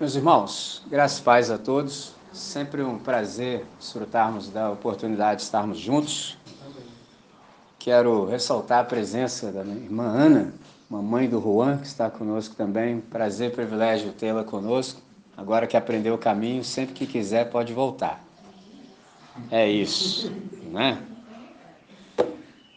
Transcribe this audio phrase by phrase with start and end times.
[0.00, 2.14] Meus irmãos, graças e paz a todos.
[2.32, 6.36] Sempre um prazer desfrutarmos da oportunidade de estarmos juntos.
[7.78, 10.52] Quero ressaltar a presença da minha irmã Ana,
[10.90, 13.00] mamãe do Juan, que está conosco também.
[13.00, 15.00] Prazer e privilégio tê-la conosco.
[15.36, 18.20] Agora que aprendeu o caminho, sempre que quiser pode voltar.
[19.48, 20.28] É isso,
[20.72, 21.00] né?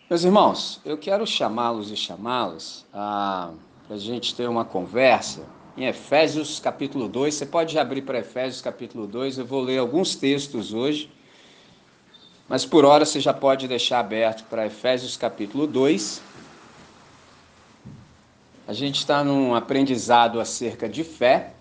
[0.08, 3.50] Meus irmãos, eu quero chamá-los e chamá-las para
[3.90, 7.36] a gente ter uma conversa em Efésios capítulo 2.
[7.36, 11.10] Você pode abrir para Efésios capítulo 2, eu vou ler alguns textos hoje,
[12.50, 16.22] mas por hora você já pode deixar aberto para Efésios capítulo 2.
[18.68, 21.54] A gente está num aprendizado acerca de fé.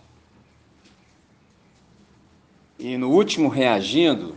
[2.78, 4.34] E no último reagindo,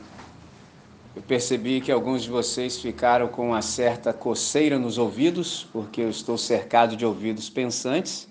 [1.16, 6.10] eu percebi que alguns de vocês ficaram com uma certa coceira nos ouvidos, porque eu
[6.10, 8.30] estou cercado de ouvidos pensantes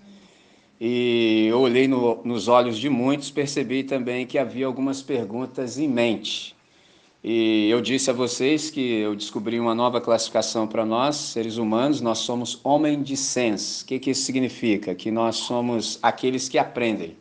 [0.81, 5.89] e eu olhei no, nos olhos de muitos, percebi também que havia algumas perguntas em
[5.89, 6.57] mente.
[7.23, 12.01] E eu disse a vocês que eu descobri uma nova classificação para nós, seres humanos,
[12.01, 13.83] nós somos homem de sens.
[13.83, 14.95] O que, que isso significa?
[14.95, 17.17] Que nós somos aqueles que aprendem.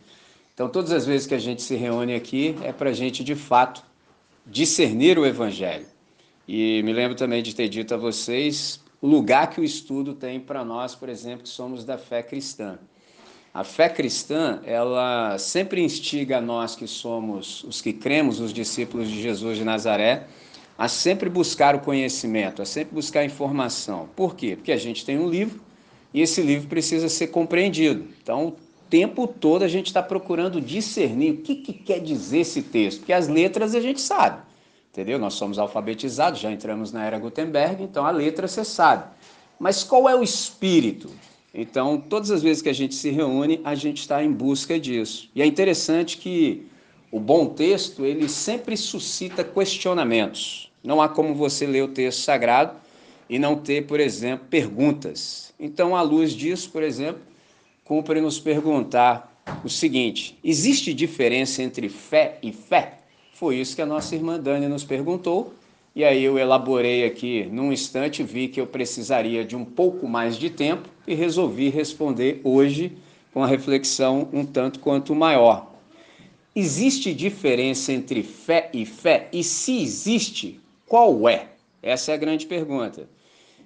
[0.54, 3.36] Então, todas as vezes que a gente se reúne aqui, é para a gente, de
[3.36, 3.84] fato,
[4.46, 5.86] discernir o Evangelho.
[6.48, 10.40] E me lembro também de ter dito a vocês o lugar que o estudo tem
[10.40, 12.80] para nós, por exemplo, que somos da fé cristã.
[13.58, 19.10] A fé cristã, ela sempre instiga a nós que somos os que cremos, os discípulos
[19.10, 20.28] de Jesus de Nazaré,
[20.78, 24.10] a sempre buscar o conhecimento, a sempre buscar informação.
[24.16, 24.56] Por quê?
[24.56, 25.60] Porque a gente tem um livro
[26.14, 28.06] e esse livro precisa ser compreendido.
[28.22, 28.56] Então, o
[28.92, 33.14] tempo todo a gente está procurando discernir o que, que quer dizer esse texto, porque
[33.14, 34.40] as letras a gente sabe,
[34.92, 35.18] entendeu?
[35.18, 39.06] Nós somos alfabetizados, já entramos na era Gutenberg, então a letra você sabe.
[39.60, 41.10] Mas qual é o espírito?
[41.54, 45.30] Então, todas as vezes que a gente se reúne, a gente está em busca disso.
[45.34, 46.68] E é interessante que
[47.12, 50.72] o bom texto, ele sempre suscita questionamentos.
[50.84, 52.78] Não há como você ler o texto sagrado
[53.30, 55.54] e não ter, por exemplo, perguntas.
[55.60, 57.22] Então, à luz disso, por exemplo,
[57.84, 63.00] cumpre nos perguntar o seguinte: existe diferença entre fé e fé?
[63.34, 65.54] Foi isso que a nossa irmã Dani nos perguntou
[65.98, 70.38] e aí eu elaborei aqui num instante, vi que eu precisaria de um pouco mais
[70.38, 72.96] de tempo e resolvi responder hoje
[73.34, 75.72] com a reflexão um tanto quanto maior.
[76.56, 79.28] Existe diferença entre fé e fé?
[79.34, 81.48] E se existe, qual é?
[81.82, 83.10] Essa é a grande pergunta.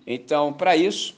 [0.08, 1.14] Então, para isso,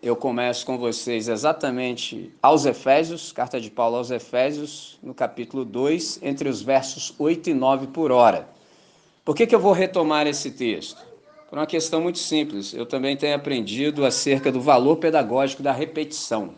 [0.00, 6.20] eu começo com vocês exatamente aos Efésios, carta de Paulo aos Efésios, no capítulo 2,
[6.22, 8.59] entre os versos 8 e 9 por hora.
[9.24, 11.04] Por que, que eu vou retomar esse texto?
[11.48, 12.72] Por uma questão muito simples.
[12.72, 16.54] Eu também tenho aprendido acerca do valor pedagógico da repetição.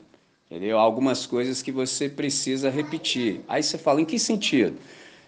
[0.51, 0.79] Entendeu?
[0.79, 3.41] Algumas coisas que você precisa repetir.
[3.49, 4.77] Aí você fala, em que sentido?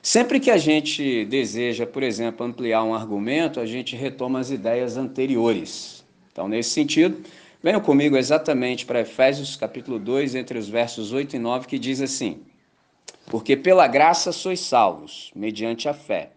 [0.02, 4.98] Sempre que a gente deseja, por exemplo, ampliar um argumento, a gente retoma as ideias
[4.98, 6.04] anteriores.
[6.30, 7.22] Então, nesse sentido,
[7.62, 12.02] venham comigo exatamente para Efésios capítulo 2, entre os versos 8 e 9, que diz
[12.02, 12.42] assim:
[13.30, 16.32] Porque pela graça sois salvos, mediante a fé.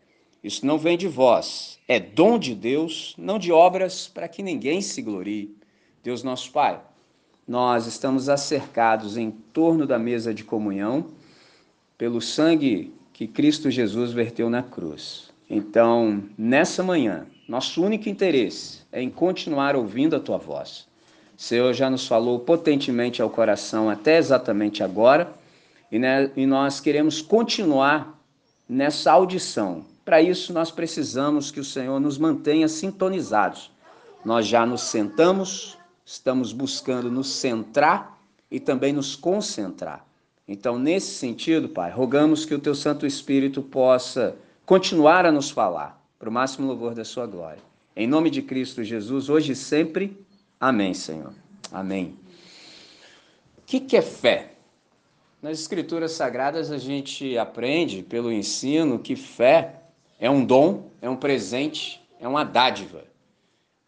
[0.47, 4.80] Isso não vem de vós, é dom de Deus, não de obras, para que ninguém
[4.80, 5.53] se glorie.
[6.02, 6.80] Deus nosso Pai,
[7.46, 11.08] nós estamos acercados em torno da mesa de comunhão
[11.97, 15.34] pelo sangue que Cristo Jesus verteu na cruz.
[15.50, 20.88] Então, nessa manhã, nosso único interesse é em continuar ouvindo a tua voz.
[21.38, 25.29] O Senhor já nos falou potentemente ao coração até exatamente agora,
[25.91, 28.18] e, né, e nós queremos continuar
[28.69, 33.69] nessa audição para isso, nós precisamos que o Senhor nos mantenha sintonizados.
[34.23, 38.17] Nós já nos sentamos, estamos buscando nos centrar
[38.50, 40.06] e também nos concentrar.
[40.47, 46.01] Então, nesse sentido, Pai, rogamos que o Teu Santo Espírito possa continuar a nos falar,
[46.17, 47.62] para o máximo louvor da Sua glória.
[47.94, 50.17] Em nome de Cristo Jesus, hoje e sempre.
[50.57, 51.34] Amém, Senhor.
[51.69, 52.17] Amém.
[53.57, 54.53] O que, que é fé?
[55.41, 59.77] Nas Escrituras Sagradas, a gente aprende pelo ensino que fé
[60.19, 63.05] é um dom, é um presente, é uma dádiva.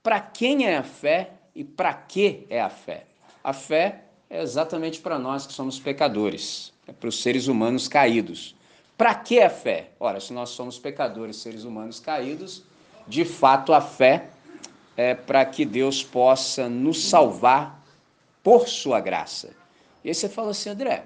[0.04, 3.06] Para quem é a fé e para que é a fé?
[3.44, 8.56] A fé é exatamente para nós que somos pecadores, é para os seres humanos caídos.
[8.98, 9.92] Para que a fé?
[10.00, 12.64] Ora, se nós somos pecadores, seres humanos caídos,
[13.08, 14.30] de fato a fé
[14.96, 17.82] é para que Deus possa nos salvar
[18.44, 19.52] por sua graça.
[20.04, 21.06] E aí você fala assim, André,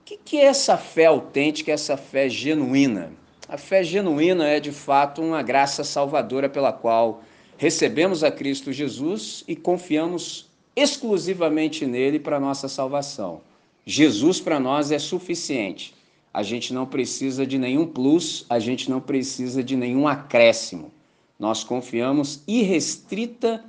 [0.00, 3.12] o que, que é essa fé autêntica, essa fé genuína?
[3.46, 7.22] A fé genuína é de fato uma graça salvadora pela qual
[7.58, 13.42] recebemos a Cristo Jesus e confiamos exclusivamente nele para nossa salvação.
[13.84, 15.94] Jesus para nós é suficiente.
[16.32, 20.90] a gente não precisa de nenhum plus, a gente não precisa de nenhum acréscimo.
[21.38, 23.64] Nós confiamos irrestrita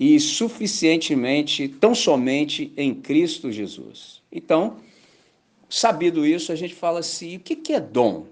[0.00, 4.22] e suficientemente, tão somente em Cristo Jesus.
[4.32, 4.76] Então,
[5.68, 8.24] sabido isso, a gente fala assim: o que é dom?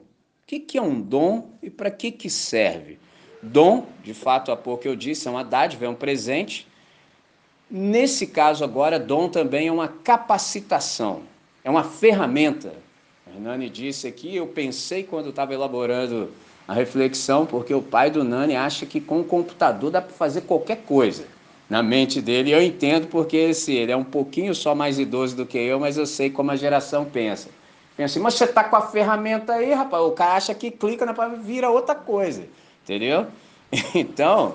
[0.44, 2.98] O que é um dom e para que, que serve?
[3.42, 6.66] Dom, de fato, há pouco eu disse, é uma dádiva, é um presente.
[7.70, 11.22] Nesse caso agora, dom também é uma capacitação,
[11.62, 12.72] é uma ferramenta
[13.40, 16.30] Nani disse aqui, eu pensei quando estava elaborando
[16.66, 20.42] a reflexão, porque o pai do Nani acha que com o computador dá para fazer
[20.42, 21.24] qualquer coisa
[21.68, 22.52] na mente dele.
[22.52, 25.96] Eu entendo porque esse, ele é um pouquinho só mais idoso do que eu, mas
[25.96, 27.48] eu sei como a geração pensa.
[27.96, 31.06] Pensa assim, mas você está com a ferramenta aí, rapaz, o cara acha que clica
[31.06, 32.46] na vira outra coisa,
[32.82, 33.26] entendeu?
[33.94, 34.54] Então,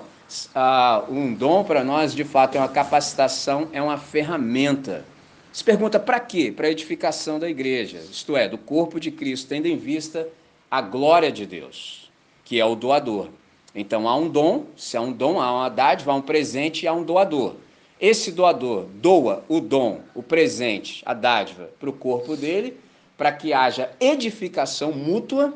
[0.54, 5.04] uh, um dom para nós, de fato, é uma capacitação, é uma ferramenta
[5.52, 6.52] se pergunta para quê?
[6.54, 10.28] Para a edificação da igreja, isto é, do corpo de Cristo, tendo em vista
[10.70, 12.08] a glória de Deus,
[12.44, 13.28] que é o doador.
[13.74, 16.88] Então há um dom, se há um dom, há uma dádiva, há um presente e
[16.88, 17.56] há um doador.
[18.00, 22.78] Esse doador doa o dom, o presente, a dádiva para o corpo dele,
[23.20, 25.52] para que haja edificação mútua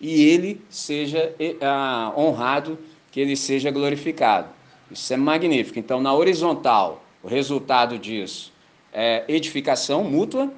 [0.00, 2.76] e ele seja ah, honrado,
[3.12, 4.48] que ele seja glorificado.
[4.90, 5.78] Isso é magnífico.
[5.78, 8.52] Então, na horizontal, o resultado disso
[8.92, 10.52] é, edificação mútua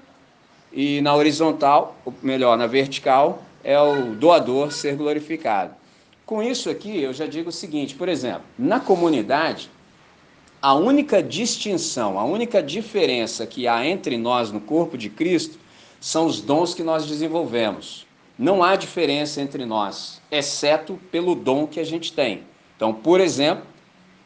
[0.73, 5.75] e na horizontal, melhor, na vertical, é o doador ser glorificado.
[6.25, 9.69] Com isso aqui, eu já digo o seguinte, por exemplo, na comunidade,
[10.63, 15.63] a única distinção, a única diferença que há entre nós no corpo de Cristo
[16.05, 18.07] são os dons que nós desenvolvemos.
[18.39, 22.43] Não há diferença entre nós, exceto pelo dom que a gente tem.
[22.77, 23.65] Então, por exemplo,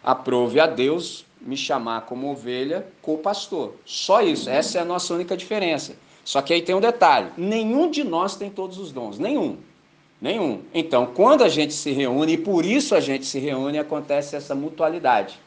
[0.03, 3.75] aprove a Deus me chamar como ovelha co-pastor.
[3.85, 5.95] Só isso, essa é a nossa única diferença.
[6.25, 9.59] Só que aí tem um detalhe: nenhum de nós tem todos os dons, nenhum.
[10.21, 10.63] Nenhum.
[10.75, 14.53] Então, quando a gente se reúne, e por isso a gente se reúne, acontece essa
[14.53, 15.39] mutualidade.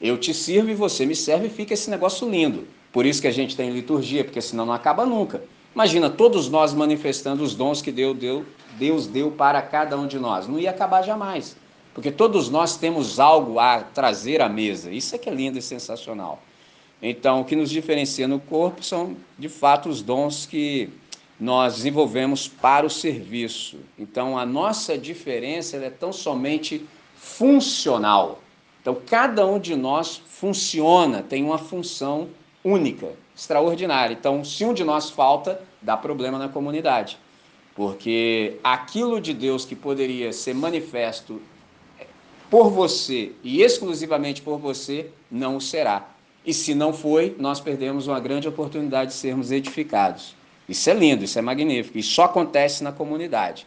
[0.00, 2.66] Eu te sirvo e você me serve e fica esse negócio lindo.
[2.90, 5.40] Por isso que a gente tem liturgia, porque senão não acaba nunca.
[5.74, 8.44] Imagina todos nós manifestando os dons que Deus deu,
[8.78, 10.48] Deus deu para cada um de nós.
[10.48, 11.56] Não ia acabar jamais.
[11.94, 14.90] Porque todos nós temos algo a trazer à mesa.
[14.90, 16.42] Isso é que é lindo e sensacional.
[17.02, 20.90] Então, o que nos diferencia no corpo são, de fato, os dons que
[21.38, 23.78] nós desenvolvemos para o serviço.
[23.98, 26.86] Então, a nossa diferença é tão somente
[27.16, 28.42] funcional.
[28.82, 32.28] Então, cada um de nós funciona, tem uma função
[32.64, 34.14] única, extraordinária.
[34.14, 37.18] Então, se um de nós falta, dá problema na comunidade.
[37.74, 41.40] Porque aquilo de Deus que poderia ser manifesto
[42.50, 46.08] por você e exclusivamente por você, não o será.
[46.44, 50.34] E se não foi, nós perdemos uma grande oportunidade de sermos edificados.
[50.68, 53.66] Isso é lindo, isso é magnífico, e só acontece na comunidade.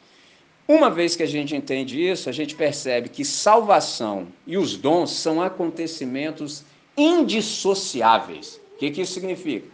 [0.68, 5.12] Uma vez que a gente entende isso, a gente percebe que salvação e os dons
[5.12, 6.63] são acontecimentos
[6.98, 8.60] indissociáveis.
[8.83, 9.65] Que, que isso significa?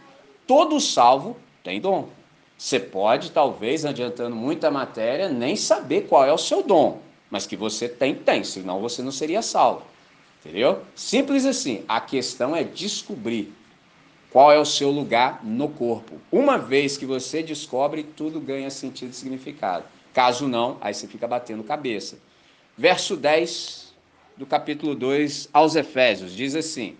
[0.46, 2.08] Todo salvo tem dom.
[2.56, 7.00] Você pode, talvez, adiantando muita matéria, nem saber qual é o seu dom.
[7.28, 9.82] Mas que você tem, tem, senão você não seria salvo.
[10.38, 10.82] Entendeu?
[10.94, 11.84] Simples assim.
[11.88, 13.52] A questão é descobrir
[14.30, 16.20] qual é o seu lugar no corpo.
[16.30, 19.84] Uma vez que você descobre, tudo ganha sentido e significado.
[20.14, 22.16] Caso não, aí você fica batendo cabeça.
[22.78, 23.92] Verso 10
[24.36, 26.96] do capítulo 2 aos Efésios diz assim: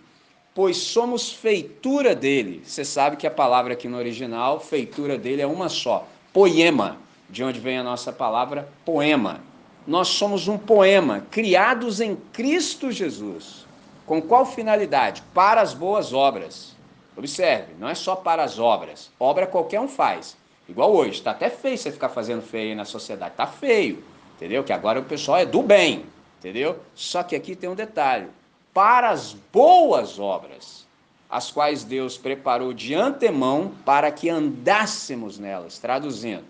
[0.53, 2.61] Pois somos feitura dele.
[2.65, 6.97] Você sabe que a palavra aqui no original, feitura dele, é uma só: poema,
[7.29, 9.41] de onde vem a nossa palavra poema
[9.85, 13.65] nós somos um poema, criados em Cristo Jesus.
[14.05, 15.23] Com qual finalidade?
[15.33, 16.75] Para as boas obras.
[17.17, 19.11] Observe, não é só para as obras.
[19.19, 20.37] Obra qualquer um faz.
[20.69, 23.31] Igual hoje, está até feio você ficar fazendo feio aí na sociedade.
[23.31, 24.03] Está feio,
[24.35, 24.63] entendeu?
[24.63, 26.05] Que agora o pessoal é do bem,
[26.39, 26.79] entendeu?
[26.93, 28.27] Só que aqui tem um detalhe.
[28.73, 30.85] Para as boas obras,
[31.29, 35.77] as quais Deus preparou de antemão para que andássemos nelas.
[35.77, 36.43] Traduzindo,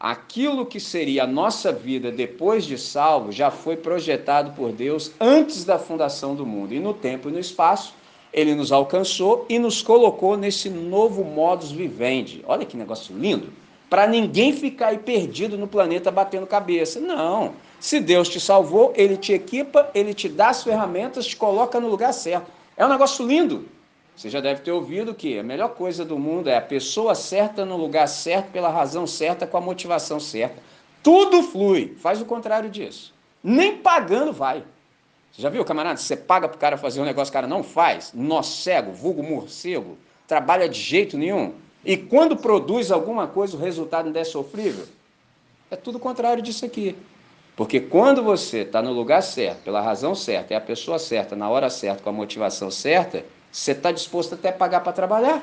[0.00, 5.64] aquilo que seria a nossa vida depois de salvo já foi projetado por Deus antes
[5.64, 6.72] da fundação do mundo.
[6.72, 7.94] E no tempo e no espaço,
[8.32, 12.42] ele nos alcançou e nos colocou nesse novo modus vivendi.
[12.46, 13.52] Olha que negócio lindo!
[13.90, 16.98] Para ninguém ficar aí perdido no planeta batendo cabeça.
[16.98, 17.52] Não.
[17.82, 21.88] Se Deus te salvou, ele te equipa, ele te dá as ferramentas, te coloca no
[21.88, 22.46] lugar certo.
[22.76, 23.68] É um negócio lindo.
[24.14, 27.64] Você já deve ter ouvido que a melhor coisa do mundo é a pessoa certa
[27.64, 30.62] no lugar certo, pela razão certa, com a motivação certa.
[31.02, 31.96] Tudo flui.
[32.00, 33.12] Faz o contrário disso.
[33.42, 34.62] Nem pagando vai.
[35.32, 35.96] Você já viu, camarada?
[35.96, 38.12] Você paga para o cara fazer um negócio o cara não faz?
[38.14, 39.98] Nó cego, vulgo morcego,
[40.28, 41.52] trabalha de jeito nenhum.
[41.84, 44.86] E quando produz alguma coisa, o resultado ainda é sofrível?
[45.68, 46.96] É tudo o contrário disso aqui.
[47.54, 51.48] Porque quando você está no lugar certo, pela razão certa, é a pessoa certa, na
[51.50, 55.42] hora certa, com a motivação certa, você está disposto até a pagar para trabalhar.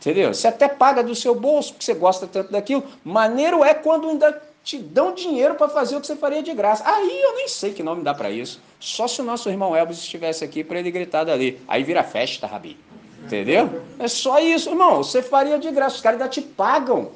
[0.00, 0.32] Entendeu?
[0.32, 2.84] Você até paga do seu bolso, porque você gosta tanto daquilo.
[3.04, 6.82] Maneiro é quando ainda te dão dinheiro para fazer o que você faria de graça.
[6.86, 8.60] Aí eu nem sei que nome dá para isso.
[8.78, 11.60] Só se o nosso irmão Elvis estivesse aqui para ele gritar dali.
[11.66, 12.76] Aí vira festa, Rabi.
[13.24, 13.82] Entendeu?
[13.98, 15.02] É só isso, irmão.
[15.02, 15.96] Você faria de graça.
[15.96, 17.00] Os caras ainda te pagam.
[17.00, 17.12] O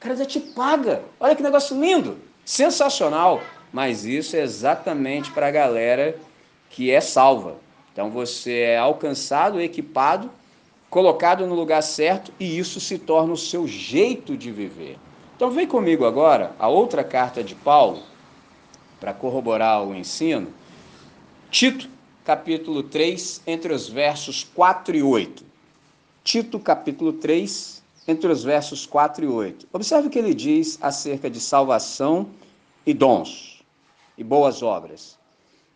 [0.00, 1.02] cara ainda te paga.
[1.20, 2.18] Olha que negócio lindo.
[2.44, 3.40] Sensacional.
[3.74, 6.16] Mas isso é exatamente para a galera
[6.70, 7.56] que é salva.
[7.92, 10.30] Então você é alcançado, equipado
[10.88, 14.96] colocado no lugar certo e isso se torna o seu jeito de viver.
[15.34, 18.00] Então vem comigo agora a outra carta de Paulo
[19.00, 20.54] para corroborar o ensino.
[21.50, 21.88] Tito,
[22.24, 25.44] capítulo 3, entre os versos 4 e 8.
[26.22, 29.66] Tito, capítulo 3, entre os versos 4 e 8.
[29.72, 32.28] Observe o que ele diz acerca de salvação
[32.86, 33.53] e dons
[34.16, 35.18] e boas obras.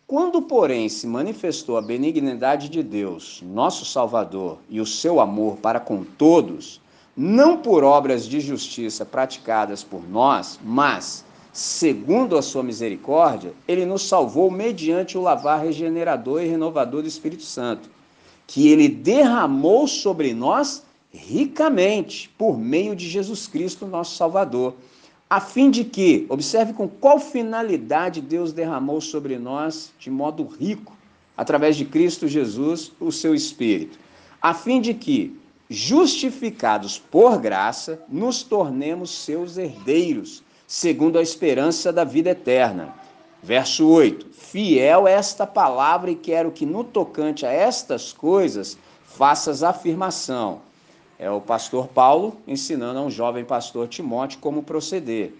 [0.07, 5.79] Quando, porém, se manifestou a benignidade de Deus, nosso Salvador, e o seu amor para
[5.79, 6.81] com todos,
[7.15, 14.07] não por obras de justiça praticadas por nós, mas, segundo a sua misericórdia, ele nos
[14.07, 17.89] salvou mediante o lavar regenerador e renovador do Espírito Santo,
[18.47, 24.73] que ele derramou sobre nós ricamente por meio de Jesus Cristo, nosso Salvador
[25.29, 30.97] a fim de que, observe com qual finalidade Deus derramou sobre nós de modo rico,
[31.37, 33.99] através de Cristo Jesus, o seu Espírito,
[34.41, 42.03] a fim de que, justificados por graça, nos tornemos seus herdeiros, segundo a esperança da
[42.03, 42.91] vida eterna.
[43.43, 49.61] Verso 8: Fiel é esta palavra, e quero que no tocante a estas coisas faças
[49.61, 50.61] afirmação
[51.19, 55.33] é o pastor Paulo ensinando a um jovem pastor Timóteo como proceder.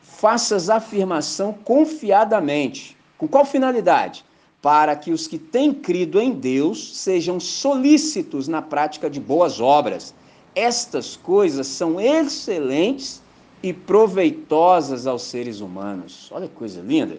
[0.00, 2.96] Faças afirmação confiadamente.
[3.18, 4.24] Com qual finalidade?
[4.62, 10.14] Para que os que têm crido em Deus sejam solícitos na prática de boas obras.
[10.54, 13.20] Estas coisas são excelentes
[13.62, 16.30] e proveitosas aos seres humanos.
[16.30, 17.18] Olha que coisa linda.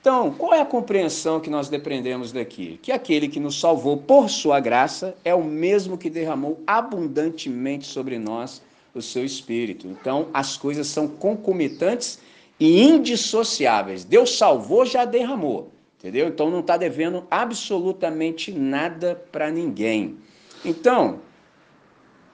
[0.00, 2.78] Então, qual é a compreensão que nós depreendemos daqui?
[2.80, 8.18] Que aquele que nos salvou por sua graça é o mesmo que derramou abundantemente sobre
[8.18, 8.62] nós
[8.94, 9.86] o seu espírito.
[9.86, 12.18] Então, as coisas são concomitantes
[12.58, 14.02] e indissociáveis.
[14.02, 15.70] Deus salvou, já derramou.
[15.98, 16.28] Entendeu?
[16.28, 20.16] Então não está devendo absolutamente nada para ninguém.
[20.64, 21.20] Então,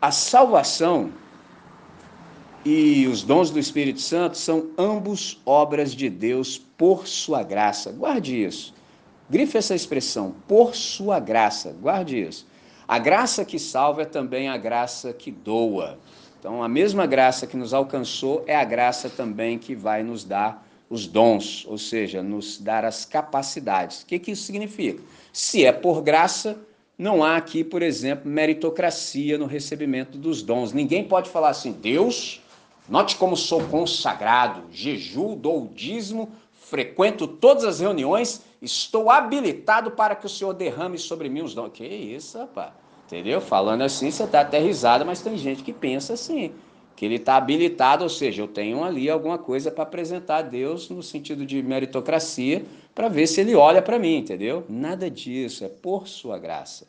[0.01, 1.11] a salvação
[2.69, 7.93] e os dons do Espírito Santo são ambos obras de Deus por sua graça.
[7.93, 8.75] Guarde isso.
[9.31, 11.77] Grife essa expressão, por sua graça.
[11.81, 12.45] Guarde isso.
[12.89, 15.97] A graça que salva é também a graça que doa.
[16.41, 20.67] Então, a mesma graça que nos alcançou é a graça também que vai nos dar
[20.91, 24.03] os dons, ou seja, nos dar as capacidades.
[24.03, 25.05] O que, que isso significa?
[25.33, 26.59] Se é por graça,
[26.99, 30.73] não há aqui, por exemplo, meritocracia no recebimento dos dons.
[30.73, 32.43] Ninguém pode falar assim, Deus
[32.89, 40.27] Note como sou consagrado, jejuo, dou dízimo, frequento todas as reuniões, estou habilitado para que
[40.27, 41.71] o Senhor derrame sobre mim os dons.
[41.73, 42.73] Que isso, rapaz?
[43.07, 43.41] Entendeu?
[43.41, 46.53] Falando assim, você está até risada, mas tem gente que pensa assim,
[46.97, 50.89] que ele está habilitado, ou seja, eu tenho ali alguma coisa para apresentar a Deus
[50.89, 52.65] no sentido de meritocracia,
[52.95, 54.65] para ver se ele olha para mim, entendeu?
[54.69, 56.89] Nada disso, é por sua graça.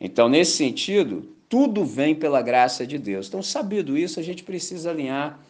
[0.00, 3.28] Então, nesse sentido, tudo vem pela graça de Deus.
[3.28, 5.40] Então, sabido isso, a gente precisa alinhar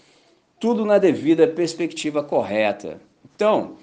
[0.60, 3.00] tudo na devida perspectiva correta.
[3.34, 3.76] Então,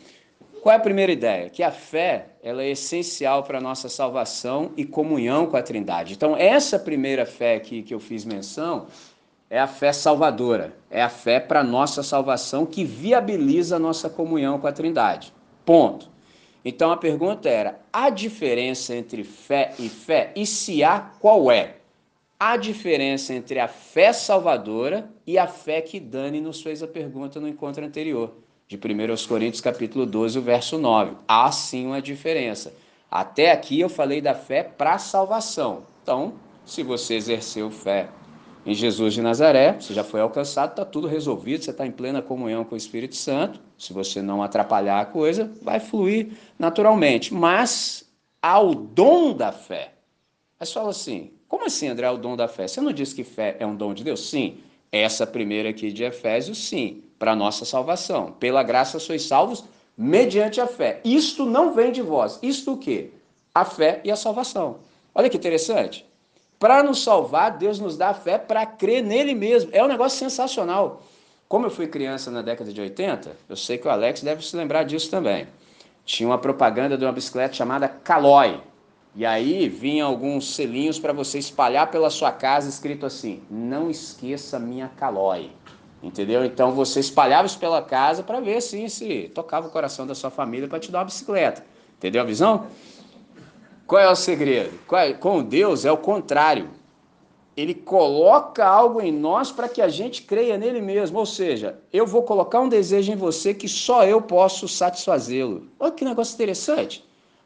[0.62, 1.50] qual é a primeira ideia?
[1.50, 6.14] Que a fé ela é essencial para a nossa salvação e comunhão com a Trindade.
[6.14, 8.88] Então, essa primeira fé aqui que eu fiz menção
[9.50, 14.10] é a fé salvadora, é a fé para a nossa salvação que viabiliza a nossa
[14.10, 15.34] comunhão com a Trindade.
[15.64, 16.10] Ponto.
[16.64, 20.32] Então a pergunta era: a diferença entre fé e fé?
[20.36, 21.76] E se há, qual é?
[22.48, 27.40] A diferença entre a fé salvadora e a fé que Dani nos fez a pergunta
[27.40, 28.36] no encontro anterior,
[28.68, 31.16] de 1 Coríntios capítulo 12, verso 9.
[31.28, 32.72] Há sim uma diferença.
[33.10, 35.88] Até aqui eu falei da fé para salvação.
[36.04, 38.10] Então, se você exerceu fé
[38.64, 42.22] em Jesus de Nazaré, você já foi alcançado, está tudo resolvido, você está em plena
[42.22, 43.60] comunhão com o Espírito Santo.
[43.75, 47.34] Se você não atrapalhar a coisa, vai fluir naturalmente.
[47.34, 48.08] Mas
[48.40, 49.94] há o dom da fé.
[50.60, 52.68] Mas fala assim: como assim, André, é o dom da fé?
[52.68, 54.30] Você não disse que fé é um dom de Deus?
[54.30, 54.58] Sim.
[54.92, 58.32] Essa primeira aqui de Efésios, sim, para nossa salvação.
[58.34, 59.64] Pela graça sois salvos
[59.98, 61.02] mediante a fé.
[61.04, 62.40] Isto não vem de vós.
[62.42, 63.12] Isto o quê?
[63.54, 64.78] A fé e a salvação.
[65.14, 66.06] Olha que interessante.
[66.60, 69.70] Para nos salvar, Deus nos dá fé para crer nele mesmo.
[69.74, 71.04] É um negócio sensacional.
[71.48, 74.56] Como eu fui criança na década de 80, eu sei que o Alex deve se
[74.56, 75.48] lembrar disso também.
[76.06, 78.60] Tinha uma propaganda de uma bicicleta chamada Caloi.
[79.16, 84.60] E aí vinha alguns selinhos para você espalhar pela sua casa escrito assim: "Não esqueça
[84.60, 85.52] minha Caloi".
[86.04, 86.46] Entendeu?
[86.46, 90.30] Então você espalhava isso pela casa para ver assim, se tocava o coração da sua
[90.30, 91.66] família para te dar uma bicicleta.
[91.98, 92.68] Entendeu a visão?
[93.88, 94.78] Qual é o segredo?
[94.94, 95.14] É?
[95.14, 96.70] Com Deus é o contrário
[97.56, 101.20] ele coloca algo em nós para que a gente creia nele mesmo.
[101.20, 105.70] Ou seja, eu vou colocar um desejo em você que só eu posso satisfazê-lo.
[105.80, 107.05] Olha que negócio interessante.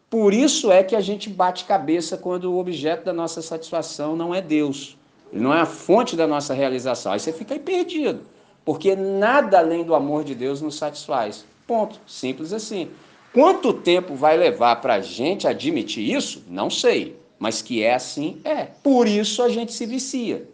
[0.10, 4.34] Por isso é que a gente bate cabeça quando o objeto da nossa satisfação não
[4.34, 4.98] é Deus.
[5.32, 7.12] Ele não é a fonte da nossa realização.
[7.12, 8.22] Aí você fica aí perdido.
[8.66, 11.46] Porque nada além do amor de Deus nos satisfaz.
[11.68, 12.00] Ponto.
[12.08, 12.90] Simples assim.
[13.32, 16.44] Quanto tempo vai levar para a gente admitir isso?
[16.50, 17.16] Não sei.
[17.38, 18.66] Mas que é assim, é.
[18.84, 20.48] Por isso a gente se vicia.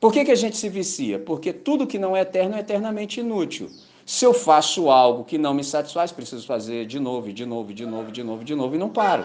[0.00, 1.18] Por que, que a gente se vicia?
[1.18, 3.68] Porque tudo que não é eterno é eternamente inútil.
[4.04, 7.86] Se eu faço algo que não me satisfaz, preciso fazer de novo, de novo, de
[7.86, 9.24] novo, de novo, de novo e não paro.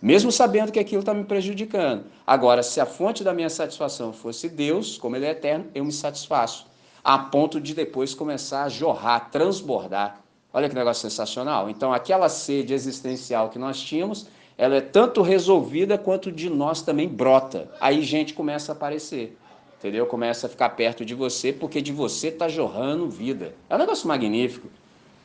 [0.00, 2.04] Mesmo sabendo que aquilo está me prejudicando.
[2.26, 5.92] Agora, se a fonte da minha satisfação fosse Deus, como Ele é eterno, eu me
[5.92, 6.66] satisfaço.
[7.02, 10.20] A ponto de depois começar a jorrar, transbordar.
[10.52, 11.70] Olha que negócio sensacional.
[11.70, 14.26] Então, aquela sede existencial que nós tínhamos,
[14.58, 17.70] ela é tanto resolvida quanto de nós também brota.
[17.80, 19.36] Aí gente começa a aparecer,
[19.86, 20.04] entendeu?
[20.06, 23.54] Começa a ficar perto de você porque de você está jorrando vida.
[23.70, 24.68] É um negócio magnífico.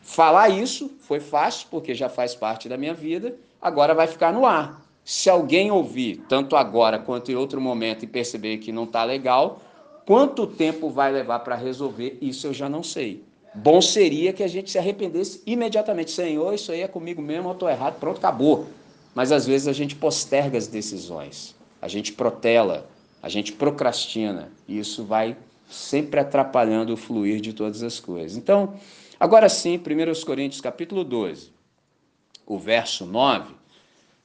[0.03, 4.45] Falar isso foi fácil porque já faz parte da minha vida, agora vai ficar no
[4.45, 4.85] ar.
[5.03, 9.61] Se alguém ouvir, tanto agora quanto em outro momento, e perceber que não está legal,
[10.05, 13.23] quanto tempo vai levar para resolver, isso eu já não sei.
[13.53, 16.11] Bom seria que a gente se arrependesse imediatamente.
[16.11, 18.67] Senhor, isso aí é comigo mesmo, eu estou errado, pronto, acabou.
[19.15, 22.87] Mas às vezes a gente posterga as decisões, a gente protela,
[23.21, 25.37] a gente procrastina, e isso vai
[25.69, 28.37] sempre atrapalhando o fluir de todas as coisas.
[28.37, 28.73] Então,
[29.19, 31.51] agora sim, 1 Coríntios capítulo 12,
[32.45, 33.53] o verso 9,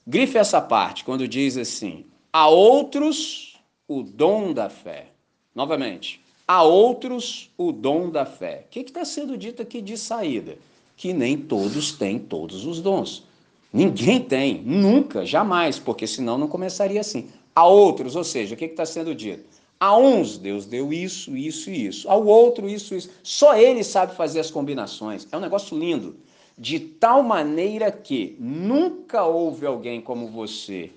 [0.06, 5.08] grife essa parte, quando diz assim: a outros o dom da fé.
[5.54, 8.64] Novamente, a outros o dom da fé.
[8.66, 10.58] O que está sendo dito aqui de saída?
[10.96, 13.24] Que nem todos têm todos os dons.
[13.72, 17.28] Ninguém tem, nunca, jamais, porque senão não começaria assim.
[17.56, 19.44] A outros, ou seja, o que está sendo dito?
[19.80, 22.06] A uns Deus deu isso, isso e isso.
[22.06, 23.08] Ao outro, isso, isso.
[23.22, 25.26] Só ele sabe fazer as combinações.
[25.32, 26.16] É um negócio lindo.
[26.58, 30.90] De tal maneira que nunca houve alguém como você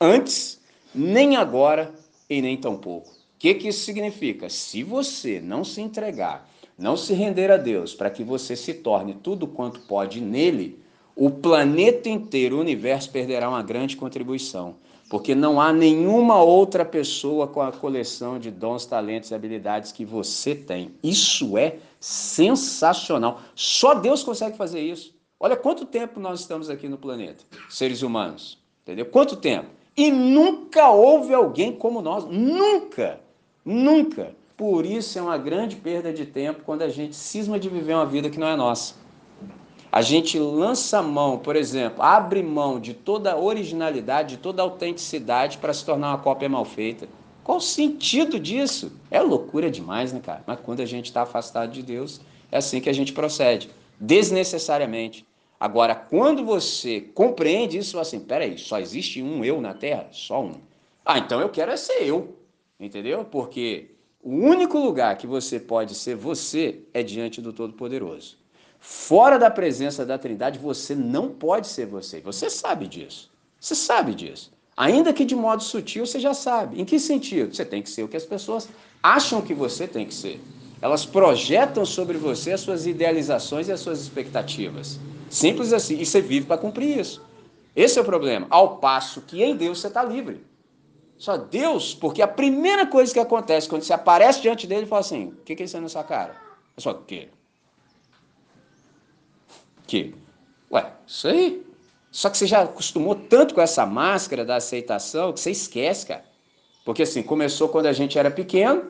[0.00, 0.60] antes,
[0.94, 1.92] nem agora
[2.30, 3.10] e nem tampouco.
[3.10, 4.48] O que, que isso significa?
[4.48, 6.48] Se você não se entregar,
[6.78, 10.78] não se render a Deus para que você se torne tudo quanto pode nele,
[11.16, 14.76] o planeta inteiro, o universo perderá uma grande contribuição,
[15.14, 20.04] porque não há nenhuma outra pessoa com a coleção de dons, talentos e habilidades que
[20.04, 20.90] você tem.
[21.04, 23.40] Isso é sensacional.
[23.54, 25.14] Só Deus consegue fazer isso.
[25.38, 29.06] Olha quanto tempo nós estamos aqui no planeta, seres humanos, entendeu?
[29.06, 29.68] Quanto tempo?
[29.96, 33.20] E nunca houve alguém como nós, nunca,
[33.64, 34.34] nunca.
[34.56, 38.04] Por isso é uma grande perda de tempo quando a gente cisma de viver uma
[38.04, 39.03] vida que não é nossa
[39.94, 44.64] a gente lança mão, por exemplo, abre mão de toda a originalidade, de toda a
[44.64, 47.08] autenticidade para se tornar uma cópia mal feita.
[47.44, 48.90] Qual o sentido disso?
[49.08, 50.42] É loucura demais, né, cara?
[50.48, 55.24] Mas quando a gente está afastado de Deus, é assim que a gente procede, desnecessariamente.
[55.60, 60.08] Agora, quando você compreende isso, assim, peraí, só existe um eu na Terra?
[60.10, 60.54] Só um.
[61.04, 62.36] Ah, então eu quero é ser eu,
[62.80, 63.24] entendeu?
[63.24, 68.42] Porque o único lugar que você pode ser você é diante do Todo-Poderoso.
[68.86, 72.20] Fora da presença da Trindade, você não pode ser você.
[72.20, 73.30] Você sabe disso.
[73.58, 74.52] Você sabe disso.
[74.76, 76.78] Ainda que de modo sutil, você já sabe.
[76.78, 77.56] Em que sentido?
[77.56, 78.68] Você tem que ser o que as pessoas
[79.02, 80.38] acham que você tem que ser.
[80.82, 85.00] Elas projetam sobre você as suas idealizações e as suas expectativas.
[85.30, 85.98] Simples assim.
[85.98, 87.24] E você vive para cumprir isso.
[87.74, 88.46] Esse é o problema.
[88.50, 90.44] Ao passo que em Deus você está livre.
[91.16, 95.00] Só Deus, porque a primeira coisa que acontece quando você aparece diante dele, ele fala
[95.00, 96.36] assim: o que, é isso aí na sua cara?
[96.76, 97.28] É só o quê?
[99.86, 100.14] Que?
[100.70, 101.64] Ué, isso aí.
[102.10, 106.24] Só que você já acostumou tanto com essa máscara da aceitação que você esquece, cara.
[106.84, 108.84] Porque assim, começou quando a gente era pequeno,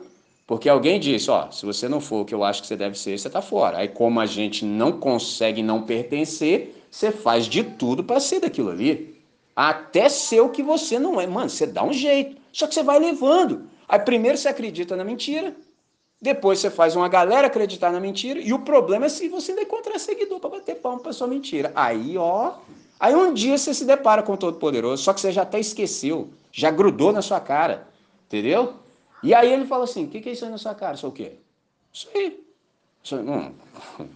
[0.45, 2.97] porque alguém disse, ó, se você não for o que eu acho que você deve
[2.97, 3.79] ser, você tá fora.
[3.79, 8.69] Aí como a gente não consegue não pertencer, você faz de tudo para ser daquilo
[8.69, 9.15] ali.
[9.55, 11.25] Até ser o que você não é.
[11.25, 12.37] Mano, você dá um jeito.
[12.51, 13.69] Só que você vai levando.
[13.87, 15.55] Aí primeiro você acredita na mentira,
[16.21, 18.39] depois você faz uma galera acreditar na mentira.
[18.39, 21.71] E o problema é se você ainda encontrar seguidor para bater palma para sua mentira.
[21.75, 22.53] Aí, ó.
[22.99, 26.29] Aí um dia você se depara com o Todo-Poderoso, só que você já até esqueceu,
[26.51, 27.87] já grudou na sua cara.
[28.27, 28.75] Entendeu?
[29.21, 30.95] E aí ele fala assim: o que, que é isso aí na sua cara?
[30.95, 31.33] Isso é o quê?
[31.93, 32.45] Isso aí.
[33.03, 33.51] Isso aí hum.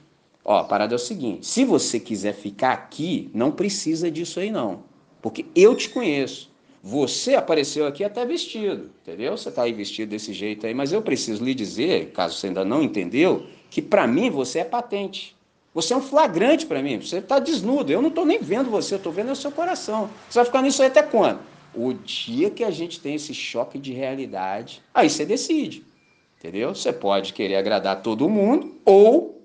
[0.46, 4.50] Ó, a parada é o seguinte: se você quiser ficar aqui, não precisa disso aí,
[4.50, 4.84] não.
[5.22, 6.50] Porque eu te conheço.
[6.82, 9.36] Você apareceu aqui até vestido, entendeu?
[9.36, 12.64] Você está aí vestido desse jeito aí, mas eu preciso lhe dizer, caso você ainda
[12.64, 15.36] não entendeu, que para mim você é patente.
[15.74, 17.00] Você é um flagrante para mim.
[17.00, 17.92] Você está desnudo.
[17.92, 20.10] Eu não estou nem vendo você, eu estou vendo o seu coração.
[20.30, 21.40] Você vai ficar nisso aí até quando?
[21.74, 25.86] O dia que a gente tem esse choque de realidade, aí você decide.
[26.38, 26.74] Entendeu?
[26.74, 29.40] Você pode querer agradar todo mundo ou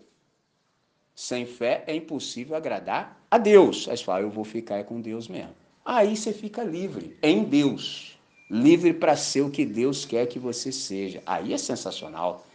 [1.14, 3.88] sem fé é impossível agradar a Deus.
[3.88, 5.63] Aí você fala, eu vou ficar com Deus mesmo.
[5.84, 8.16] Aí você fica livre, em Deus.
[8.50, 11.22] Livre para ser o que Deus quer que você seja.
[11.26, 12.46] Aí é sensacional.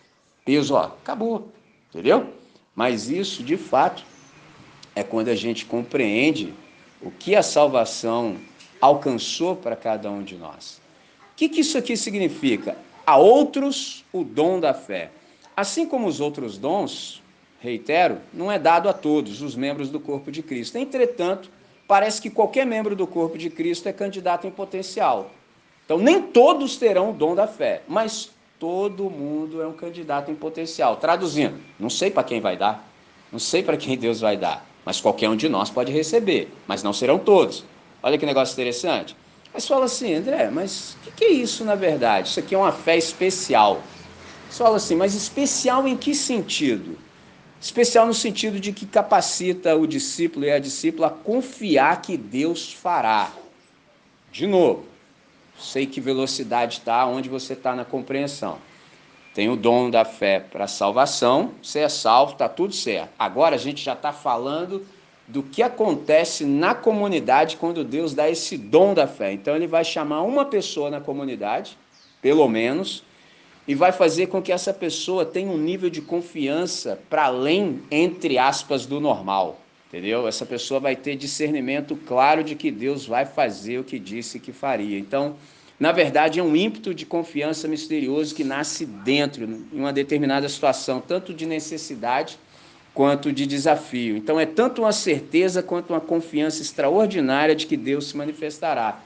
[0.45, 1.47] Deus, ó, acabou.
[1.89, 2.27] Entendeu?
[2.75, 4.03] Mas isso, de fato,
[4.95, 6.53] é quando a gente compreende
[7.01, 8.37] o que a salvação
[8.81, 10.81] alcançou para cada um de nós.
[11.33, 12.77] O que, que isso aqui significa?
[13.05, 15.11] A outros o dom da fé.
[15.55, 17.21] Assim como os outros dons,
[17.59, 20.77] reitero, não é dado a todos os membros do corpo de Cristo.
[20.77, 21.49] Entretanto,
[21.89, 25.31] parece que qualquer membro do corpo de Cristo é candidato em potencial.
[25.83, 30.35] Então, nem todos terão o dom da fé, mas todo mundo é um candidato em
[30.35, 30.97] potencial.
[30.97, 32.87] Traduzindo, não sei para quem vai dar,
[33.31, 36.83] não sei para quem Deus vai dar, mas qualquer um de nós pode receber, mas
[36.83, 37.65] não serão todos.
[38.03, 39.17] Olha que negócio interessante.
[39.51, 42.27] Mas fala assim, André, mas o que, que, é isso na verdade?
[42.27, 43.81] Isso aqui é uma fé especial.
[44.47, 46.99] Você fala assim, mas especial em que sentido?
[47.61, 52.71] Especial no sentido de que capacita o discípulo e a discípula a confiar que Deus
[52.71, 53.31] fará.
[54.31, 54.85] De novo,
[55.59, 58.57] sei que velocidade está, onde você está na compreensão.
[59.33, 63.11] Tem o dom da fé para salvação, você é salvo, está tudo certo.
[63.19, 64.85] Agora a gente já está falando
[65.27, 69.31] do que acontece na comunidade quando Deus dá esse dom da fé.
[69.31, 71.77] Então ele vai chamar uma pessoa na comunidade,
[72.21, 73.03] pelo menos,
[73.69, 78.35] e vai fazer com que essa pessoa tenha um nível de confiança para além, entre
[78.35, 79.59] aspas, do normal.
[79.87, 80.27] Entendeu?
[80.27, 84.51] Essa pessoa vai ter discernimento claro de que Deus vai fazer o que disse que
[84.51, 84.97] faria.
[84.97, 85.35] Então,
[85.79, 90.99] na verdade, é um ímpeto de confiança misterioso que nasce dentro, em uma determinada situação,
[90.99, 92.39] tanto de necessidade
[92.91, 94.17] quanto de desafio.
[94.17, 98.99] Então é tanto uma certeza quanto uma confiança extraordinária de que Deus se manifestará,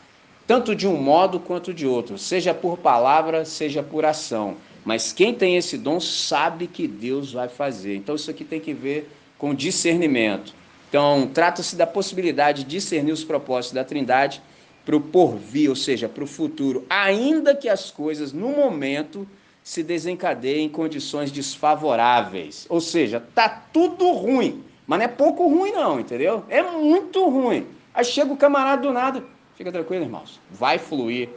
[0.46, 4.58] tanto de um modo quanto de outro, seja por palavra, seja por ação.
[4.84, 7.96] Mas quem tem esse dom sabe que Deus vai fazer.
[7.96, 10.54] Então isso aqui tem que ver com discernimento.
[10.90, 14.42] Então, trata-se da possibilidade de discernir os propósitos da Trindade
[14.86, 19.28] para o porvir, ou seja, para o futuro, ainda que as coisas no momento
[19.64, 22.66] se desencadeia em condições desfavoráveis.
[22.70, 26.44] Ou seja, tá tudo ruim, mas não é pouco ruim não, entendeu?
[26.50, 27.66] É muito ruim.
[27.94, 29.24] Aí chega o camarada do nada,
[29.56, 31.30] fica tranquilo, irmãos, vai fluir.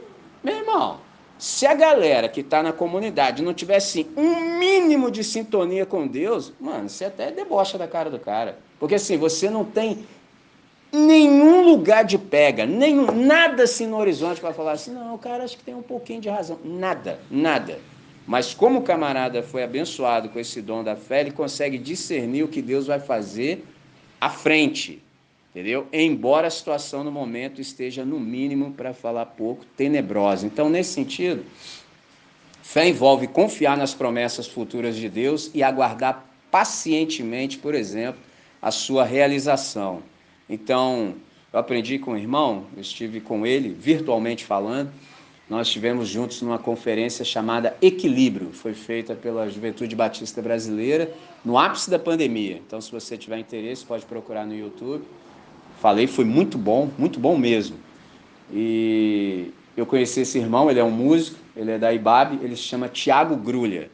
[0.43, 0.99] Meu irmão,
[1.37, 6.51] se a galera que está na comunidade não tivesse um mínimo de sintonia com Deus,
[6.59, 8.57] mano, você até debocha da cara do cara.
[8.79, 10.05] Porque assim, você não tem
[10.91, 15.43] nenhum lugar de pega, nenhum, nada assim no horizonte para falar assim, não, o cara
[15.43, 16.57] acho que tem um pouquinho de razão.
[16.63, 17.79] Nada, nada.
[18.25, 22.47] Mas como o camarada foi abençoado com esse dom da fé, ele consegue discernir o
[22.47, 23.63] que Deus vai fazer
[24.19, 25.01] à frente,
[25.51, 25.87] entendeu?
[25.91, 30.45] Embora a situação no momento esteja, no mínimo, para falar pouco, tenebrosa.
[30.45, 31.43] Então, nesse sentido,
[32.61, 38.21] fé envolve confiar nas promessas futuras de Deus e aguardar pacientemente, por exemplo,
[38.61, 40.01] a sua realização.
[40.49, 41.15] Então,
[41.51, 44.91] eu aprendi com o irmão, eu estive com ele, virtualmente falando,
[45.49, 51.89] nós estivemos juntos numa conferência chamada Equilíbrio, foi feita pela Juventude Batista Brasileira no ápice
[51.89, 52.61] da pandemia.
[52.67, 55.05] Então, se você tiver interesse, pode procurar no YouTube.
[55.79, 57.77] Falei, foi muito bom, muito bom mesmo.
[58.51, 62.63] E eu conheci esse irmão, ele é um músico, ele é da IBAB, ele se
[62.63, 63.91] chama Tiago Grulha.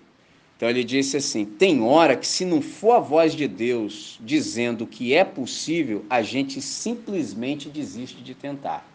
[0.56, 4.88] Então ele disse assim: tem hora que, se não for a voz de Deus dizendo
[4.88, 8.86] que é possível, a gente simplesmente desiste de tentar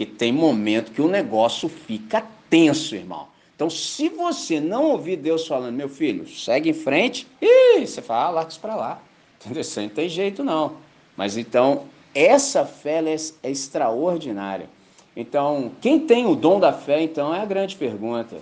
[0.00, 3.28] que tem momento que o negócio fica tenso, irmão.
[3.54, 8.24] Então, se você não ouvir Deus falando, meu filho, segue em frente, e você fala,
[8.24, 9.02] ah, larga isso para lá.
[9.38, 9.60] Entendeu?
[9.60, 10.76] Isso não tem jeito, não.
[11.14, 14.68] Mas então, essa fé é, é extraordinária.
[15.16, 18.36] Então, quem tem o dom da fé, então, é a grande pergunta.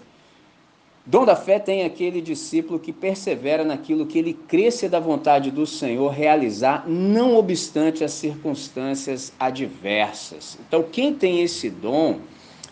[1.04, 5.50] Dom da fé tem aquele discípulo que persevera naquilo que ele crê ser da vontade
[5.50, 10.58] do Senhor realizar, não obstante as circunstâncias adversas.
[10.68, 12.20] Então, quem tem esse dom,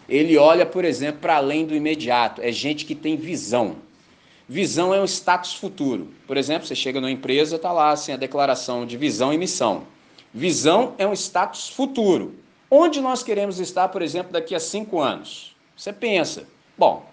[0.07, 2.43] ele olha, por exemplo, para além do imediato.
[2.43, 3.77] É gente que tem visão.
[4.47, 6.09] Visão é um status futuro.
[6.27, 9.85] Por exemplo, você chega numa empresa, está lá assim, a declaração de visão e missão.
[10.37, 12.35] Visão é um status futuro.
[12.71, 15.57] Onde nós queremos estar, por exemplo, daqui a cinco anos?
[15.75, 16.47] Você pensa,
[16.77, 17.07] Bom,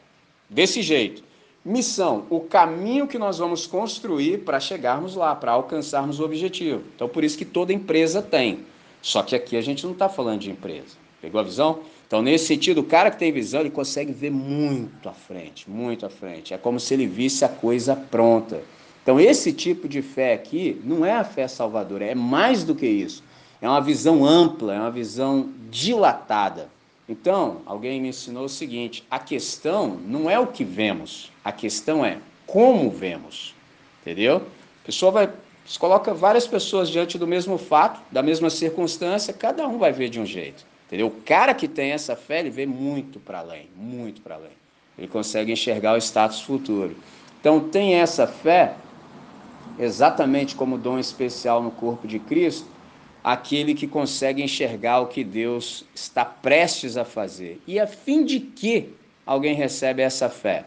[0.50, 1.24] desse jeito.
[1.64, 6.84] Missão, o caminho que nós vamos construir para chegarmos lá, para alcançarmos o objetivo.
[6.94, 8.66] Então, por isso que toda empresa tem.
[9.02, 10.98] Só que aqui a gente não está falando de empresa.
[11.22, 11.80] Pegou a visão?
[12.06, 16.06] Então, nesse sentido, o cara que tem visão, ele consegue ver muito à frente, muito
[16.06, 16.54] à frente.
[16.54, 18.62] É como se ele visse a coisa pronta.
[19.04, 22.88] Então, esse tipo de fé aqui não é a fé salvadora, é mais do que
[22.88, 23.22] isso.
[23.62, 26.70] É uma visão ampla, é uma visão dilatada.
[27.08, 32.06] Então, alguém me ensinou o seguinte: a questão não é o que vemos, a questão
[32.06, 33.54] é como vemos.
[34.02, 34.38] Entendeu?
[34.38, 35.30] A pessoa vai.
[35.80, 40.20] Coloca várias pessoas diante do mesmo fato, da mesma circunstância, cada um vai ver de
[40.20, 40.66] um jeito.
[40.88, 41.08] Entendeu?
[41.08, 44.52] O cara que tem essa fé, ele vê muito para além, muito para além.
[44.98, 46.96] Ele consegue enxergar o status futuro.
[47.40, 48.76] Então, tem essa fé,
[49.78, 52.68] exatamente como dom especial no corpo de Cristo,
[53.24, 57.62] aquele que consegue enxergar o que Deus está prestes a fazer.
[57.66, 58.90] E a fim de que
[59.26, 60.66] alguém recebe essa fé?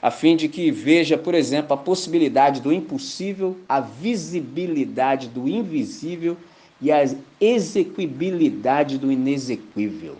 [0.00, 6.36] A fim de que veja, por exemplo, a possibilidade do impossível, a visibilidade do invisível
[6.80, 7.02] e a
[7.40, 10.16] execuibilidade do inexequível.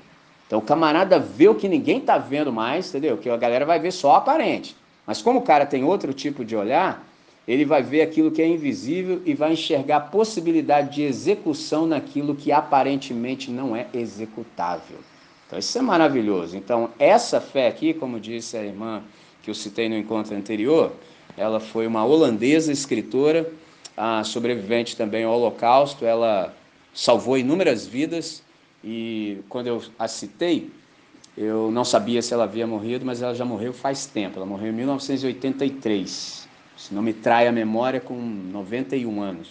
[0.46, 3.16] Então o camarada vê o que ninguém está vendo mais, entendeu?
[3.18, 4.74] Que a galera vai ver só aparente.
[5.06, 7.06] Mas como o cara tem outro tipo de olhar,
[7.46, 12.34] ele vai ver aquilo que é invisível e vai enxergar a possibilidade de execução naquilo
[12.34, 14.98] que aparentemente não é executável.
[15.46, 16.56] Então, isso é maravilhoso.
[16.56, 19.02] Então, essa fé aqui, como disse a irmã
[19.42, 20.92] que eu citei no encontro anterior,
[21.36, 23.48] ela foi uma holandesa escritora,
[24.24, 26.52] sobrevivente também ao Holocausto, ela
[26.92, 28.42] salvou inúmeras vidas
[28.82, 30.68] e quando eu a citei,
[31.36, 34.38] eu não sabia se ela havia morrido, mas ela já morreu faz tempo.
[34.38, 39.48] Ela morreu em 1983 se não me trai a memória, com 91 anos.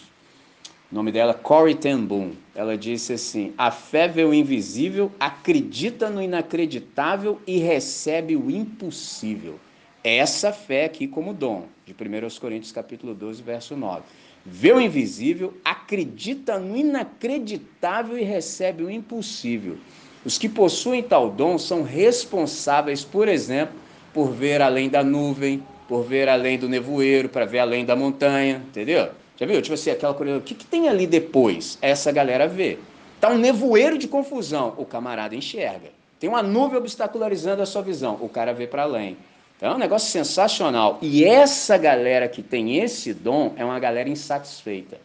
[0.92, 2.34] O nome dela é Corey Ten Boom.
[2.54, 9.60] Ela disse assim: A fé vê o invisível, acredita no inacreditável e recebe o impossível.
[10.04, 14.04] Essa fé aqui como dom, de 1 Coríntios capítulo 12, verso 9.
[14.46, 19.78] Vê o invisível, acredita no inacreditável e recebe o impossível.
[20.24, 23.76] Os que possuem tal dom são responsáveis, por exemplo,
[24.14, 28.62] por ver além da nuvem, por ver além do nevoeiro, para ver além da montanha,
[28.68, 29.10] entendeu?
[29.38, 29.62] Já viu?
[29.62, 31.78] Tipo assim, aquela coisa, o que, que tem ali depois?
[31.82, 32.80] Essa galera vê.
[33.20, 35.90] Tá um nevoeiro de confusão, o camarada enxerga.
[36.20, 39.18] Tem uma nuvem obstacularizando a sua visão, o cara vê para além.
[39.58, 40.98] Então é um negócio sensacional.
[41.02, 44.98] E essa galera que tem esse dom é uma galera insatisfeita.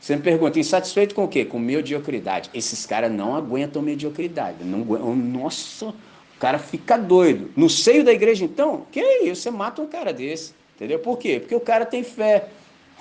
[0.00, 1.44] Você me pergunta, insatisfeito com o quê?
[1.44, 2.50] Com mediocridade.
[2.52, 4.64] Esses caras não aguentam mediocridade.
[4.64, 4.84] Não.
[5.14, 5.94] Nossa,
[6.42, 7.52] cara fica doido.
[7.56, 9.42] No seio da igreja, então, que é isso?
[9.42, 10.52] Você mata um cara desse.
[10.74, 10.98] Entendeu?
[10.98, 11.38] Por quê?
[11.38, 12.48] Porque o cara tem fé.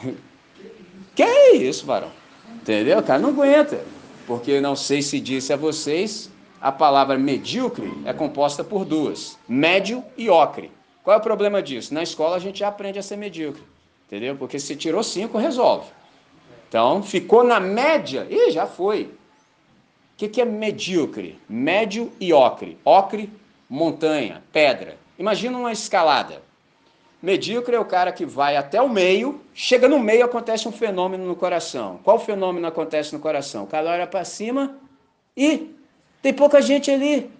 [1.13, 2.09] Que é isso, varão?
[2.61, 2.99] Entendeu?
[2.99, 3.83] O cara não aguenta.
[4.25, 10.01] Porque não sei se disse a vocês, a palavra medíocre é composta por duas: médio
[10.17, 10.71] e ocre.
[11.03, 11.93] Qual é o problema disso?
[11.93, 13.61] Na escola a gente já aprende a ser medíocre.
[14.07, 14.37] Entendeu?
[14.37, 15.87] Porque se tirou cinco, resolve.
[16.69, 19.11] Então, ficou na média, e já foi
[20.21, 21.39] que, que é medíocre?
[21.49, 22.77] Médio e ocre.
[22.85, 23.27] Ocre,
[23.67, 24.97] montanha, pedra.
[25.17, 26.43] Imagina uma escalada.
[27.19, 31.25] Medíocre é o cara que vai até o meio, chega no meio, acontece um fenômeno
[31.25, 31.99] no coração.
[32.03, 33.63] Qual fenômeno acontece no coração?
[33.63, 34.77] O cara olha para cima
[35.35, 35.75] e
[36.21, 37.31] tem pouca gente ali.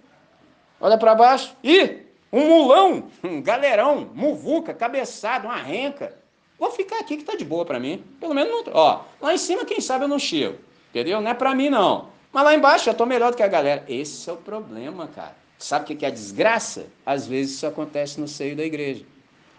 [0.80, 1.98] Olha para baixo e
[2.32, 6.16] um mulão, um galerão, muvuca, cabeçado, uma renca.
[6.58, 8.02] Vou ficar aqui que tá de boa para mim.
[8.18, 10.58] Pelo menos, não, ó, lá em cima quem sabe eu não chego.
[10.90, 11.20] Entendeu?
[11.20, 12.11] Não é para mim não.
[12.32, 13.84] Mas lá embaixo eu estou melhor do que a galera.
[13.88, 15.36] Esse é o problema, cara.
[15.58, 16.86] Sabe o que é a desgraça?
[17.04, 19.04] Às vezes isso acontece no seio da igreja.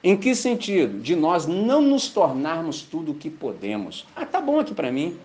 [0.04, 1.00] Em que sentido?
[1.00, 4.06] De nós não nos tornarmos tudo o que podemos.
[4.16, 5.18] Ah, tá bom aqui para mim.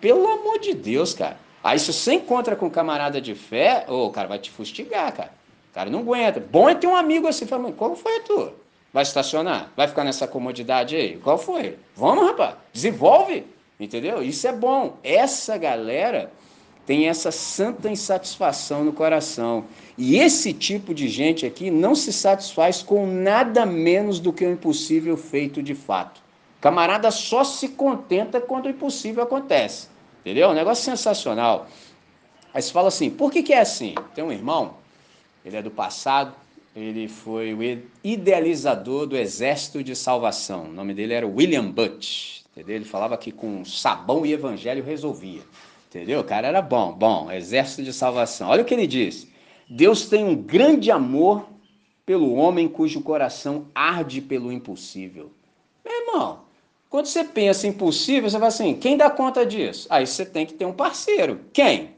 [0.00, 1.38] Pelo amor de Deus, cara.
[1.62, 5.10] Aí se você encontra com um camarada de fé, oh, o cara vai te fustigar,
[5.12, 5.32] cara.
[5.70, 6.38] O cara não aguenta.
[6.38, 8.52] Bom é ter um amigo assim, falando, qual foi tu?
[8.92, 9.72] Vai estacionar?
[9.74, 11.16] Vai ficar nessa comodidade aí?
[11.16, 11.78] Qual foi?
[11.96, 12.56] Vamos, rapaz.
[12.72, 13.46] Desenvolve.
[13.80, 14.22] Entendeu?
[14.22, 14.98] Isso é bom.
[15.02, 16.30] Essa galera
[16.86, 19.64] tem essa santa insatisfação no coração.
[19.96, 24.52] E esse tipo de gente aqui não se satisfaz com nada menos do que o
[24.52, 26.20] impossível feito de fato.
[26.60, 29.88] Camarada só se contenta quando o impossível acontece.
[30.20, 30.48] Entendeu?
[30.48, 31.68] Um negócio sensacional.
[32.52, 33.94] Aí você fala assim: por que, que é assim?
[34.14, 34.74] Tem um irmão,
[35.44, 36.34] ele é do passado,
[36.74, 37.58] ele foi o
[38.02, 40.64] idealizador do Exército de Salvação.
[40.64, 42.42] O nome dele era William Butch.
[42.52, 42.76] Entendeu?
[42.76, 45.42] Ele falava que com sabão e evangelho resolvia.
[45.94, 46.18] Entendeu?
[46.18, 48.48] O cara era bom, bom, exército de salvação.
[48.48, 49.28] Olha o que ele diz.
[49.70, 51.46] Deus tem um grande amor
[52.04, 55.30] pelo homem cujo coração arde pelo impossível.
[55.84, 56.40] Meu irmão,
[56.90, 59.86] quando você pensa impossível, você fala assim: quem dá conta disso?
[59.88, 61.42] Aí você tem que ter um parceiro.
[61.52, 61.94] Quem?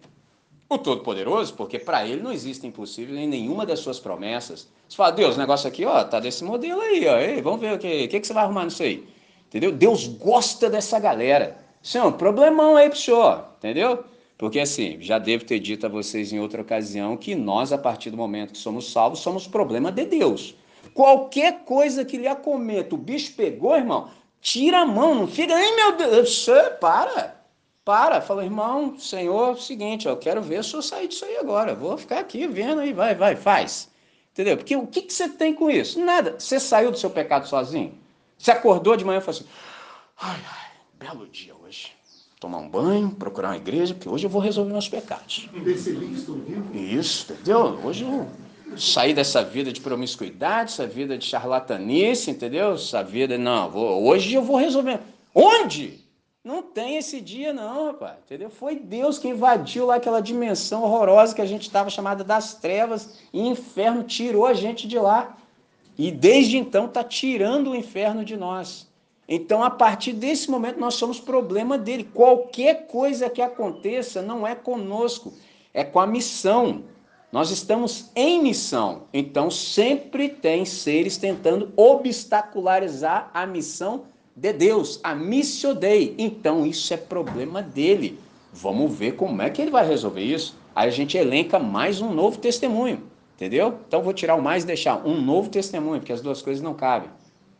[0.68, 4.68] O Todo-Poderoso, porque para ele não existe impossível em nenhuma das suas promessas.
[4.86, 7.16] Você fala, Deus, o negócio aqui, ó, tá desse modelo aí, ó.
[7.16, 9.08] Ei, vamos ver o que, o que, que você vai arrumar nisso aí.
[9.46, 9.72] Entendeu?
[9.72, 11.64] Deus gosta dessa galera.
[11.86, 14.02] Isso é problemão aí pro senhor, entendeu?
[14.36, 18.10] Porque assim, já devo ter dito a vocês em outra ocasião que nós, a partir
[18.10, 20.56] do momento que somos salvos, somos problema de Deus.
[20.92, 25.76] Qualquer coisa que lhe acometa, o bicho pegou, irmão, tira a mão, não fica, ai
[25.76, 26.44] meu Deus,
[26.80, 27.40] para,
[27.84, 28.20] para.
[28.20, 31.72] Fala, irmão, Senhor, é o seguinte, eu quero ver se eu sair disso aí agora,
[31.72, 33.88] vou ficar aqui vendo aí, vai, vai, faz.
[34.32, 34.56] Entendeu?
[34.56, 36.04] Porque o que, que você tem com isso?
[36.04, 36.34] Nada.
[36.36, 37.96] Você saiu do seu pecado sozinho?
[38.36, 39.48] Você acordou de manhã e falou assim,
[40.18, 40.65] ai, ai,
[40.98, 41.96] belo dia hoje
[42.38, 45.48] tomar um banho, procurar uma igreja, porque hoje eu vou resolver meus pecados.
[46.74, 47.78] Isso, entendeu?
[47.82, 48.26] Hoje eu
[48.76, 52.74] sair dessa vida de promiscuidade, essa vida de charlatanice, entendeu?
[52.74, 55.00] Essa vida, não, vou, hoje eu vou resolver.
[55.34, 56.04] Onde?
[56.44, 58.50] Não tem esse dia não, rapaz, entendeu?
[58.50, 63.18] Foi Deus que invadiu lá aquela dimensão horrorosa que a gente estava chamada das trevas
[63.32, 65.36] e inferno tirou a gente de lá.
[65.98, 68.86] E desde então está tirando o inferno de nós.
[69.28, 72.08] Então, a partir desse momento, nós somos problema dele.
[72.14, 75.32] Qualquer coisa que aconteça não é conosco,
[75.74, 76.84] é com a missão.
[77.32, 85.14] Nós estamos em missão, então sempre tem seres tentando obstacularizar a missão de Deus, a
[85.14, 86.14] missio dei.
[86.18, 88.18] Então isso é problema dele.
[88.52, 90.56] Vamos ver como é que ele vai resolver isso.
[90.74, 93.02] Aí a gente elenca mais um novo testemunho,
[93.34, 93.80] entendeu?
[93.88, 96.74] Então vou tirar o mais e deixar um novo testemunho, porque as duas coisas não
[96.74, 97.10] cabem.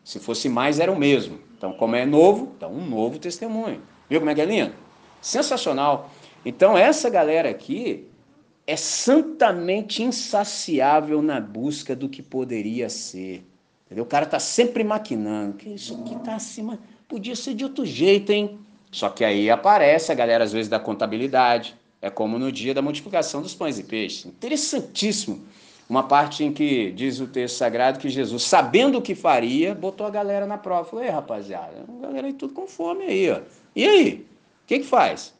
[0.03, 1.46] Se fosse mais, era o mesmo.
[1.57, 3.81] Então, como é novo, então um novo testemunho.
[4.09, 4.73] Viu como é que é lindo?
[5.19, 6.11] Sensacional.
[6.45, 8.07] Então, essa galera aqui,
[8.67, 13.43] é santamente insaciável na busca do que poderia ser.
[13.85, 14.03] Entendeu?
[14.03, 18.31] O cara está sempre maquinando, que isso aqui está acima, podia ser de outro jeito,
[18.31, 18.59] hein?
[18.91, 21.75] Só que aí aparece a galera, às vezes, da contabilidade.
[22.01, 24.25] É como no dia da multiplicação dos pães e peixes.
[24.25, 25.43] Interessantíssimo.
[25.89, 30.05] Uma parte em que diz o texto sagrado que Jesus, sabendo o que faria, botou
[30.05, 30.83] a galera na prova.
[30.83, 33.39] Falou, ei, rapaziada, a galera aí tudo com fome aí, ó.
[33.75, 34.25] E aí?
[34.63, 35.33] O que que faz?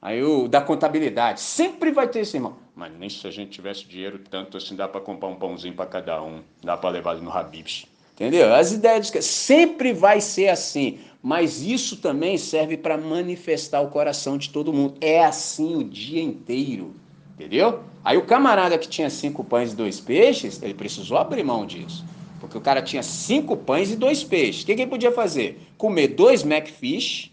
[0.00, 2.56] Aí o da contabilidade, sempre vai ter esse irmão.
[2.74, 5.84] Mas nem se a gente tivesse dinheiro tanto assim, dá para comprar um pãozinho para
[5.84, 7.84] cada um, dá para levar no Habibs.
[8.14, 8.54] Entendeu?
[8.54, 14.38] As ideias que sempre vai ser assim, mas isso também serve para manifestar o coração
[14.38, 14.94] de todo mundo.
[15.00, 16.94] É assim o dia inteiro,
[17.34, 17.82] entendeu?
[18.04, 22.04] Aí o camarada que tinha cinco pães e dois peixes, ele precisou abrir mão disso.
[22.40, 24.62] Porque o cara tinha cinco pães e dois peixes.
[24.62, 25.60] O que, que ele podia fazer?
[25.76, 27.30] Comer dois Macfish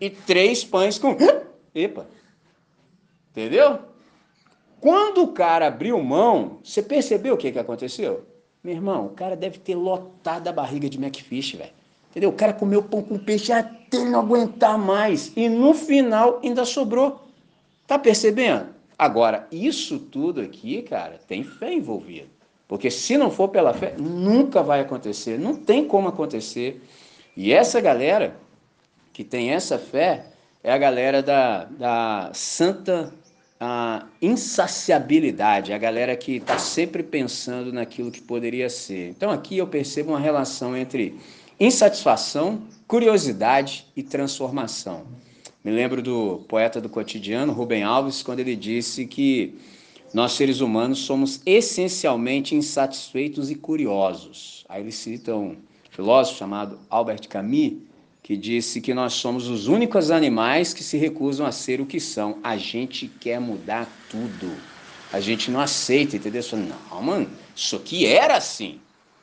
[0.00, 1.16] e três pães com.
[1.74, 2.06] Epa!
[3.30, 3.78] Entendeu?
[4.80, 8.24] Quando o cara abriu mão, você percebeu o que, que aconteceu?
[8.64, 11.70] Meu irmão, o cara deve ter lotado a barriga de Macfish, velho.
[12.10, 12.30] Entendeu?
[12.30, 15.32] O cara comeu pão com peixe até não aguentar mais.
[15.36, 17.20] E no final ainda sobrou.
[17.86, 18.79] Tá percebendo?
[19.00, 22.28] Agora, isso tudo aqui, cara, tem fé envolvida.
[22.68, 25.38] Porque se não for pela fé, nunca vai acontecer.
[25.38, 26.82] Não tem como acontecer.
[27.34, 28.36] E essa galera
[29.10, 30.26] que tem essa fé
[30.62, 33.10] é a galera da, da santa
[33.58, 39.08] a insaciabilidade, a galera que está sempre pensando naquilo que poderia ser.
[39.08, 41.18] Então aqui eu percebo uma relação entre
[41.58, 45.06] insatisfação, curiosidade e transformação.
[45.62, 49.54] Me lembro do poeta do cotidiano, Rubem Alves, quando ele disse que
[50.14, 54.64] nós seres humanos somos essencialmente insatisfeitos e curiosos.
[54.68, 55.56] Aí ele cita um
[55.90, 57.74] filósofo chamado Albert Camus,
[58.22, 62.00] que disse que nós somos os únicos animais que se recusam a ser o que
[62.00, 62.38] são.
[62.42, 64.56] A gente quer mudar tudo.
[65.12, 66.42] A gente não aceita, entendeu?
[66.90, 68.80] Não, mano, isso aqui era assim,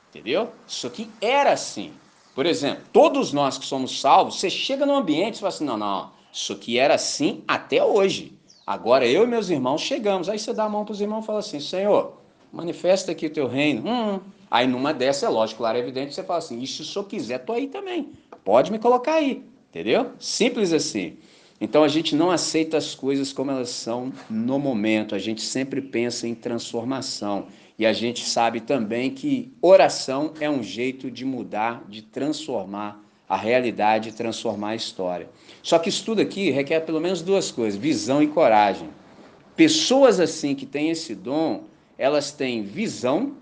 [0.10, 0.52] entendeu?
[0.68, 1.92] Isso aqui era assim.
[2.36, 5.78] Por exemplo, todos nós que somos salvos, você chega num ambiente e fala assim, não,
[5.78, 8.38] não, isso aqui era assim até hoje.
[8.66, 10.28] Agora eu e meus irmãos chegamos.
[10.28, 12.18] Aí você dá a mão para os irmãos e fala assim, Senhor,
[12.52, 13.90] manifesta aqui o teu reino.
[13.90, 14.20] Hum,
[14.52, 17.06] aí numa dessa, é lógico, claro, é evidente, você fala assim, e se o senhor
[17.06, 18.12] quiser, tô aí também.
[18.44, 20.12] Pode me colocar aí, entendeu?
[20.20, 21.18] Simples assim.
[21.60, 25.82] Então a gente não aceita as coisas como elas são no momento, a gente sempre
[25.82, 27.48] pensa em transformação.
[27.80, 33.36] E a gente sabe também que oração é um jeito de mudar, de transformar a
[33.36, 35.30] realidade e transformar a história.
[35.62, 38.90] Só que isso tudo aqui requer pelo menos duas coisas: visão e coragem.
[39.56, 41.64] Pessoas assim que têm esse dom,
[41.98, 43.36] elas têm visão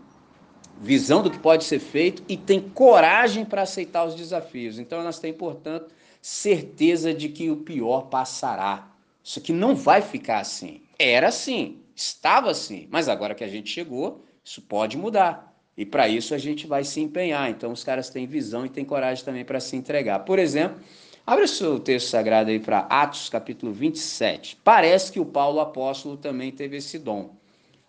[0.81, 4.79] visão do que pode ser feito e tem coragem para aceitar os desafios.
[4.79, 8.87] Então elas têm, portanto, certeza de que o pior passará.
[9.23, 10.81] Isso aqui não vai ficar assim.
[10.97, 15.54] Era assim, estava assim, mas agora que a gente chegou, isso pode mudar.
[15.77, 17.49] E para isso a gente vai se empenhar.
[17.49, 20.19] Então os caras têm visão e têm coragem também para se entregar.
[20.19, 20.79] Por exemplo,
[21.25, 24.57] abre o seu texto sagrado aí para Atos capítulo 27.
[24.63, 27.35] Parece que o Paulo apóstolo também teve esse dom.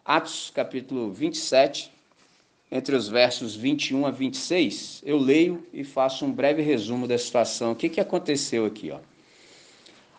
[0.04, 1.92] Atos capítulo 27,
[2.70, 7.72] entre os versos 21 a 26, eu leio e faço um breve resumo da situação.
[7.72, 8.90] O que, que aconteceu aqui?
[8.90, 8.98] Ó?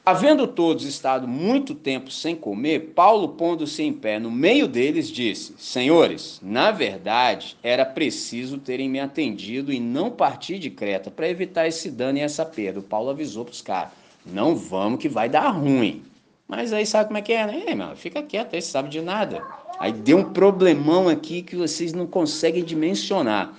[0.07, 5.53] Havendo todos estado muito tempo sem comer, Paulo, pondo-se em pé no meio deles, disse:
[5.57, 11.67] Senhores, na verdade, era preciso terem me atendido e não partir de Creta para evitar
[11.67, 12.79] esse dano e essa perda.
[12.79, 13.91] O Paulo avisou para os caras:
[14.25, 16.03] Não vamos que vai dar ruim.
[16.47, 17.63] Mas aí sabe como é que é, né?
[17.67, 19.43] Ei, fica quieto aí, sabe de nada.
[19.77, 23.53] Aí deu um problemão aqui que vocês não conseguem dimensionar.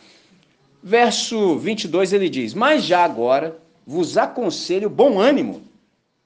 [0.83, 5.68] Verso 22 ele diz: Mas já agora vos aconselho bom ânimo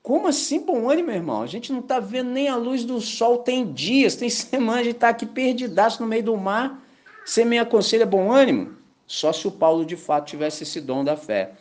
[0.03, 1.42] como assim bom ânimo, meu irmão?
[1.42, 4.84] A gente não está vendo nem a luz do sol, tem dias, tem semanas, a
[4.84, 6.82] gente está aqui perdidaço no meio do mar.
[7.24, 8.76] Você me aconselha bom ânimo?
[9.07, 11.53] Só se o Paulo de fato tivesse esse dom da fé.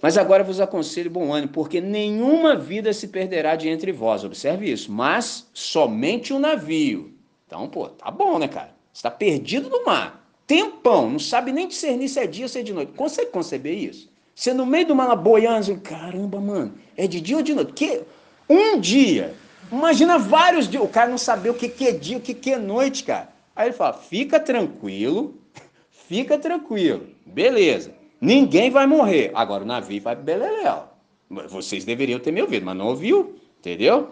[0.00, 4.70] Mas agora vos aconselho bom ânimo, porque nenhuma vida se perderá de entre vós, observe
[4.70, 7.14] isso, mas somente um navio.
[7.46, 8.74] Então, pô, tá bom, né, cara?
[8.92, 12.62] Está perdido no mar, tempão, não sabe nem discernir se é dia ou se é
[12.62, 12.92] de noite.
[12.92, 14.11] Consegue conceber isso?
[14.34, 17.72] Você no meio do mar boiando, caramba, mano, é de dia ou de noite?
[17.72, 18.02] Que
[18.48, 19.34] um dia.
[19.70, 20.82] Imagina vários dias.
[20.82, 23.28] O cara não saber o que, que é dia, o que, que é noite, cara.
[23.54, 25.34] Aí ele fala: fica tranquilo,
[25.90, 27.94] fica tranquilo, beleza.
[28.20, 29.32] Ninguém vai morrer.
[29.34, 30.84] Agora o navio vai beleléu.
[31.48, 34.10] Vocês deveriam ter me ouvido, mas não ouviu, entendeu?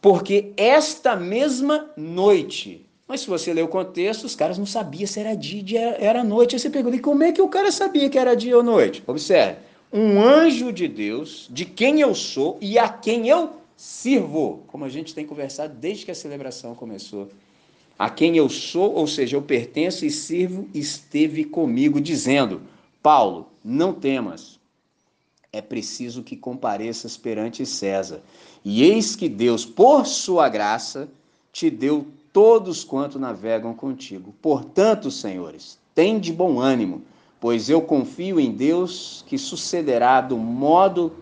[0.00, 5.20] Porque esta mesma noite mas se você ler o contexto, os caras não sabiam se
[5.20, 6.56] era dia, era noite.
[6.56, 9.02] Aí você pergunta, e como é que o cara sabia que era dia ou noite?
[9.06, 9.58] Observe,
[9.92, 14.88] um anjo de Deus, de quem eu sou e a quem eu sirvo, como a
[14.88, 17.28] gente tem conversado desde que a celebração começou.
[17.98, 22.60] A quem eu sou, ou seja, eu pertenço e sirvo, esteve comigo, dizendo:
[23.02, 24.58] Paulo, não temas,
[25.52, 28.20] é preciso que compareças perante César.
[28.64, 31.08] E eis que Deus, por sua graça,
[31.52, 32.06] te deu
[32.36, 34.34] todos quanto navegam contigo.
[34.42, 37.00] Portanto, senhores, tende bom ânimo,
[37.40, 41.14] pois eu confio em Deus que sucederá do modo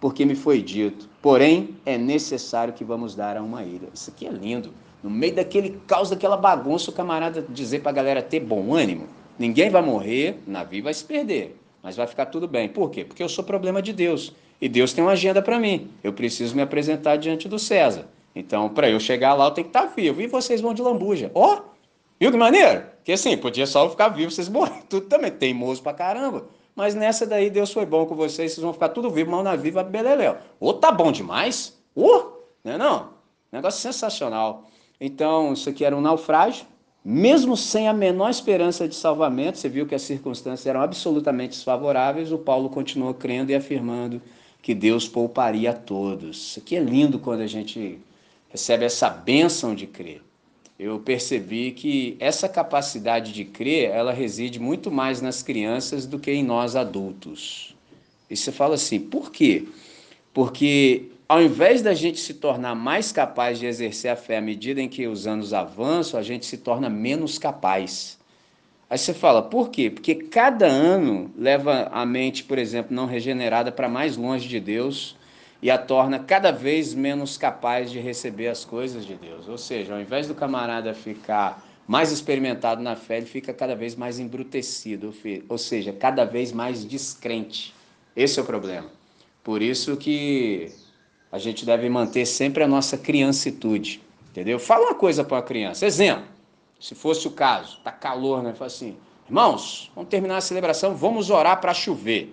[0.00, 1.08] porque me foi dito.
[1.22, 3.88] Porém, é necessário que vamos dar a uma ilha.
[3.94, 4.72] Isso aqui é lindo.
[5.04, 9.06] No meio daquele caos, daquela bagunça, o camarada dizer para a galera ter bom ânimo.
[9.38, 12.68] Ninguém vai morrer, o navio vai se perder, mas vai ficar tudo bem.
[12.68, 13.04] Por quê?
[13.04, 14.34] Porque eu sou problema de Deus.
[14.60, 15.90] E Deus tem uma agenda para mim.
[16.02, 18.08] Eu preciso me apresentar diante do César.
[18.36, 20.20] Então, para eu chegar lá, eu tenho que estar tá vivo.
[20.20, 21.30] E vocês vão de lambuja.
[21.34, 21.62] Ó, oh,
[22.20, 22.84] viu que maneiro?
[23.02, 24.82] Que assim, podia só ficar vivo, vocês morrem.
[24.90, 26.46] Tudo também teimoso pra caramba.
[26.74, 29.56] Mas nessa daí, Deus foi bom com vocês, vocês vão ficar tudo vivo, mal na
[29.56, 30.36] viva, beleléu.
[30.60, 31.74] Ô, tá bom demais?
[31.94, 32.24] Ô,
[32.62, 33.08] não é não?
[33.50, 34.64] Negócio sensacional.
[35.00, 36.66] Então, isso aqui era um naufrágio.
[37.02, 42.30] Mesmo sem a menor esperança de salvamento, você viu que as circunstâncias eram absolutamente desfavoráveis,
[42.30, 44.20] o Paulo continuou crendo e afirmando
[44.60, 46.36] que Deus pouparia a todos.
[46.36, 47.98] Isso aqui é lindo quando a gente
[48.56, 50.22] recebe essa bênção de crer.
[50.78, 56.30] Eu percebi que essa capacidade de crer, ela reside muito mais nas crianças do que
[56.30, 57.76] em nós adultos.
[58.30, 59.66] E você fala assim, por quê?
[60.32, 64.80] Porque ao invés da gente se tornar mais capaz de exercer a fé à medida
[64.80, 68.18] em que os anos avançam, a gente se torna menos capaz.
[68.88, 69.90] Aí você fala, por quê?
[69.90, 75.14] Porque cada ano leva a mente, por exemplo, não regenerada para mais longe de Deus
[75.66, 79.48] e a torna cada vez menos capaz de receber as coisas de Deus.
[79.48, 83.96] Ou seja, ao invés do camarada ficar mais experimentado na fé, ele fica cada vez
[83.96, 85.12] mais embrutecido,
[85.48, 87.74] ou seja, cada vez mais descrente.
[88.14, 88.88] Esse é o problema.
[89.42, 90.70] Por isso que
[91.32, 94.00] a gente deve manter sempre a nossa criancitude,
[94.30, 94.60] entendeu?
[94.60, 95.84] Fala uma coisa para uma criança.
[95.84, 96.26] Exemplo,
[96.78, 98.54] se fosse o caso, tá calor, né?
[98.54, 98.96] Fala assim,
[99.26, 102.32] irmãos, vamos terminar a celebração, vamos orar para chover,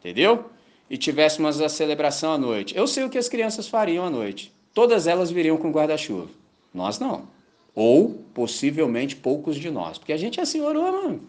[0.00, 0.46] entendeu?
[0.88, 4.52] E tivéssemos a celebração à noite, eu sei o que as crianças fariam à noite.
[4.74, 6.28] Todas elas viriam com guarda-chuva.
[6.72, 7.28] Nós não.
[7.74, 9.98] Ou, possivelmente, poucos de nós.
[9.98, 11.22] Porque a gente assim orou, mano.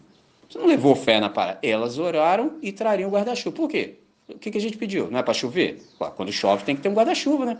[0.48, 1.58] Você não levou fé na parada.
[1.62, 3.56] Elas oraram e trariam guarda-chuva.
[3.56, 3.94] Por quê?
[4.28, 5.10] O que, que a gente pediu?
[5.10, 5.82] Não é para chover?
[6.16, 7.58] Quando chove tem que ter um guarda-chuva, né?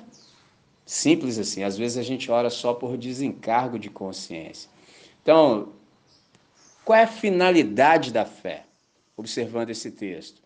[0.87, 1.63] Simples assim.
[1.63, 4.71] Às vezes a gente ora só por desencargo de consciência.
[5.23, 5.71] Então,
[6.85, 8.65] qual é a finalidade da fé?
[9.17, 10.43] Observando esse texto.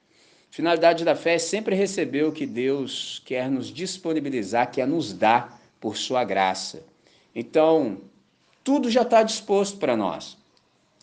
[0.50, 5.60] Finalidade da fé é sempre receber o que Deus quer nos disponibilizar, quer nos dar
[5.80, 6.82] por sua graça.
[7.34, 7.98] Então,
[8.64, 10.36] tudo já está disposto para nós.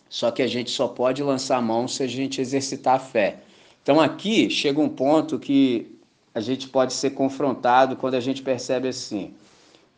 [0.08, 3.38] Só que a gente só pode lançar a mão se a gente exercitar a fé.
[3.82, 5.96] Então, aqui chega um ponto que
[6.34, 9.32] a gente pode ser confrontado quando a gente percebe assim: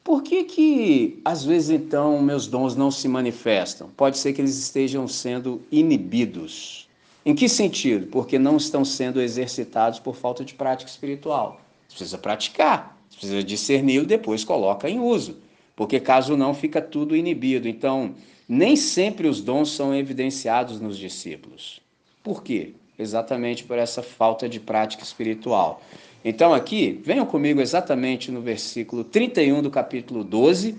[0.05, 3.91] por que, que às vezes então meus dons não se manifestam?
[3.97, 6.88] Pode ser que eles estejam sendo inibidos.
[7.29, 8.07] Em que sentido?
[8.07, 11.61] Porque não estão sendo exercitados por falta de prática espiritual.
[11.87, 15.37] Você precisa praticar, você precisa discernir e depois coloca em uso.
[15.76, 17.68] Porque caso não, fica tudo inibido.
[17.68, 18.14] Então,
[18.49, 21.83] nem sempre os dons são evidenciados nos discípulos.
[22.22, 22.72] Por quê?
[22.99, 25.83] Exatamente por essa falta de prática espiritual.
[26.24, 30.79] Então, aqui, venham comigo exatamente no versículo 31 do capítulo 12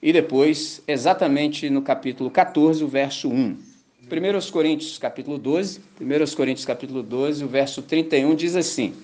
[0.00, 3.67] e depois exatamente no capítulo 14, o verso 1.
[4.10, 8.94] 1 Coríntios, capítulo 12, 1 Coríntios, capítulo 12, o verso 31 diz assim: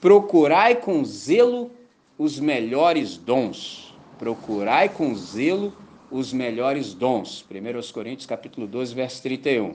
[0.00, 1.72] Procurai com zelo
[2.16, 3.92] os melhores dons.
[4.16, 5.76] Procurai com zelo
[6.08, 7.44] os melhores dons.
[7.50, 9.74] 1 Coríntios, capítulo 12, verso 31.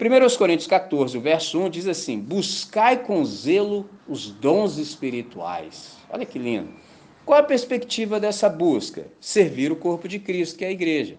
[0.00, 5.96] 1 Coríntios 14, o verso 1 diz assim: Buscai com zelo os dons espirituais.
[6.08, 6.68] Olha que lindo.
[7.26, 9.08] Qual a perspectiva dessa busca?
[9.18, 11.16] Servir o corpo de Cristo, que é a igreja.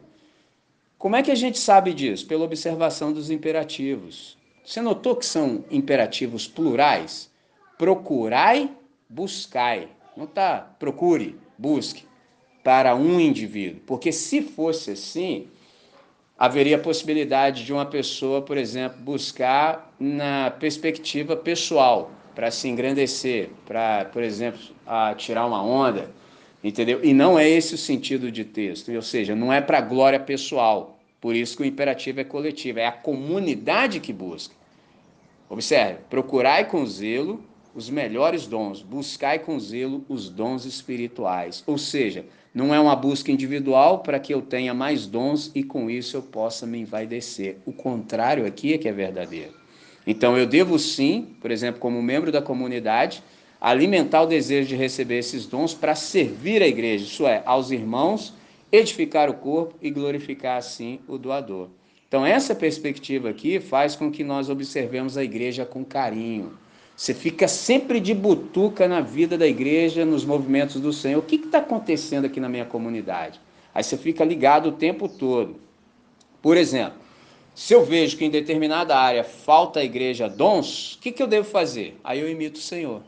[0.98, 2.26] Como é que a gente sabe disso?
[2.26, 4.38] Pela observação dos imperativos.
[4.66, 7.32] Você notou que são imperativos plurais?
[7.78, 8.72] Procurai,
[9.10, 9.90] buscai.
[10.16, 12.06] Não está procure, busque
[12.64, 13.82] para um indivíduo.
[13.86, 15.48] Porque se fosse assim,
[16.38, 23.50] haveria a possibilidade de uma pessoa, por exemplo, buscar na perspectiva pessoal, para se engrandecer,
[23.66, 24.60] para, por exemplo,
[25.16, 26.10] tirar uma onda,
[26.68, 27.00] entendeu?
[27.04, 30.98] E não é esse o sentido de texto, ou seja, não é para glória pessoal.
[31.22, 34.56] Por isso que o imperativo é coletivo, é a comunidade que busca.
[35.48, 37.44] Observe, procurai com zelo
[37.76, 41.64] os melhores dons, buscai com zelo os dons espirituais.
[41.68, 45.88] Ou seja, não é uma busca individual para que eu tenha mais dons e com
[45.88, 47.58] isso eu possa me envaidecer.
[47.64, 49.54] O contrário aqui é que é verdadeiro.
[50.08, 53.22] Então eu devo sim, por exemplo, como membro da comunidade,
[53.70, 58.34] alimentar o desejo de receber esses dons para servir a igreja, isso é, aos irmãos,
[58.72, 61.70] edificar o corpo e glorificar assim o doador.
[62.08, 66.58] Então essa perspectiva aqui faz com que nós observemos a igreja com carinho
[66.96, 71.20] você fica sempre de butuca na vida da igreja, nos movimentos do Senhor.
[71.20, 73.40] O que está acontecendo aqui na minha comunidade?
[73.74, 75.60] Aí você fica ligado o tempo todo.
[76.42, 76.98] Por exemplo,
[77.54, 81.28] se eu vejo que em determinada área falta a igreja dons, o que, que eu
[81.28, 82.00] devo fazer?
[82.02, 83.02] Aí eu imito o Senhor.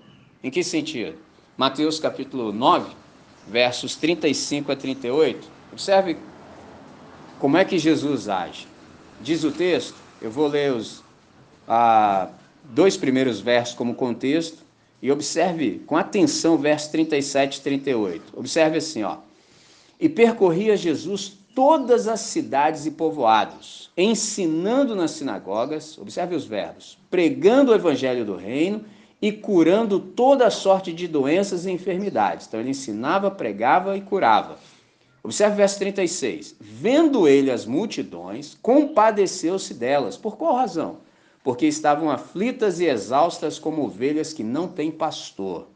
[0.43, 1.17] Em que sentido?
[1.57, 2.91] Mateus capítulo 9,
[3.47, 5.49] versos 35 a 38.
[5.71, 6.17] Observe
[7.39, 8.67] como é que Jesus age.
[9.19, 11.03] Diz o texto, eu vou ler os.
[11.67, 12.29] Ah,
[12.63, 14.59] dois primeiros versos como contexto
[15.01, 18.33] e observe com atenção o verso 37 e 38.
[18.35, 19.17] Observe assim, ó.
[19.99, 27.71] E percorria Jesus todas as cidades e povoados, ensinando nas sinagogas, observe os verbos, pregando
[27.71, 28.85] o evangelho do reino
[29.21, 32.47] e curando toda sorte de doenças e enfermidades.
[32.47, 34.57] Então ele ensinava, pregava e curava.
[35.23, 36.55] Observe o verso 36.
[36.59, 40.15] Vendo ele as multidões, compadeceu-se delas.
[40.15, 40.99] Por qual razão?
[41.47, 45.69] porque estavam aflitas e exaustas como ovelhas que não têm pastor.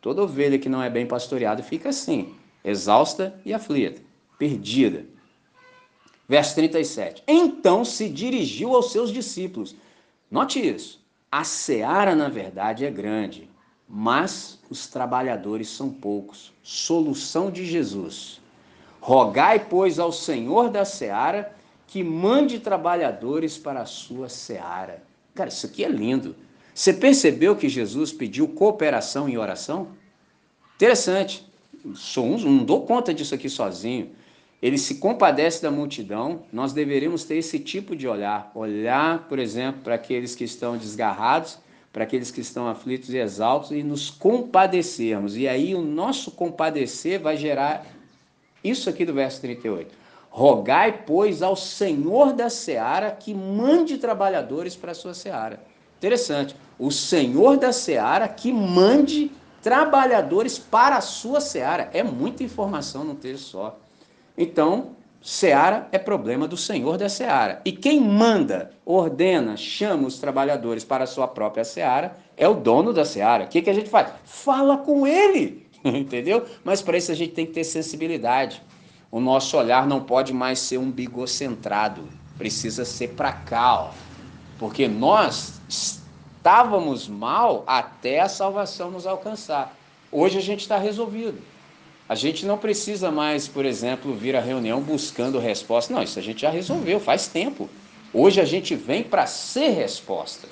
[0.00, 2.32] Toda ovelha que não é bem pastoreada fica assim,
[2.62, 4.00] exausta e aflita,
[4.38, 5.04] perdida.
[6.28, 7.24] Verso 37.
[7.26, 9.74] Então se dirigiu aos seus discípulos.
[10.30, 11.04] Note isso.
[11.36, 13.46] A seara, na verdade, é grande,
[13.86, 16.50] mas os trabalhadores são poucos.
[16.62, 18.40] Solução de Jesus.
[19.02, 21.54] Rogai, pois, ao Senhor da seara
[21.86, 25.02] que mande trabalhadores para a sua seara.
[25.34, 26.34] Cara, isso aqui é lindo.
[26.74, 29.88] Você percebeu que Jesus pediu cooperação em oração?
[30.76, 31.46] Interessante.
[31.94, 34.10] Sou um, não dou conta disso aqui sozinho.
[34.62, 36.42] Ele se compadece da multidão.
[36.52, 38.50] Nós deveríamos ter esse tipo de olhar.
[38.54, 41.58] Olhar, por exemplo, para aqueles que estão desgarrados,
[41.92, 45.36] para aqueles que estão aflitos e exaltos e nos compadecermos.
[45.36, 47.86] E aí o nosso compadecer vai gerar
[48.62, 54.92] isso aqui do verso 38 Rogai, pois, ao Senhor da seara que mande trabalhadores para
[54.92, 55.62] a sua seara.
[55.96, 56.54] Interessante.
[56.78, 59.30] O Senhor da seara que mande
[59.62, 61.88] trabalhadores para a sua seara.
[61.94, 63.78] É muita informação num texto só.
[64.36, 67.60] Então, seara é problema do Senhor da seara.
[67.64, 72.92] E quem manda, ordena, chama os trabalhadores para a sua própria seara é o dono
[72.92, 73.44] da seara.
[73.44, 74.12] O que, que a gente faz?
[74.24, 75.66] Fala com ele.
[75.84, 76.44] Entendeu?
[76.64, 78.62] Mas para isso a gente tem que ter sensibilidade.
[79.10, 83.90] O nosso olhar não pode mais ser umbigocentrado, precisa ser para cá, ó.
[84.58, 89.74] porque nós estávamos mal até a salvação nos alcançar.
[90.10, 91.40] Hoje a gente está resolvido.
[92.08, 95.92] A gente não precisa mais, por exemplo, vir à reunião buscando resposta.
[95.92, 97.68] Não, isso a gente já resolveu faz tempo.
[98.12, 100.48] Hoje a gente vem para ser resposta.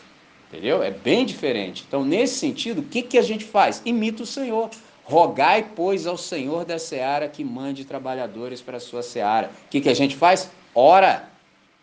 [0.48, 0.82] Entendeu?
[0.82, 1.84] É bem diferente.
[1.86, 3.80] Então, nesse sentido, o que, que a gente faz?
[3.84, 4.70] Imita o Senhor.
[5.04, 9.50] Rogai, pois, ao Senhor da seara que mande trabalhadores para a sua seara.
[9.66, 10.50] O que, que a gente faz?
[10.74, 11.28] Ora.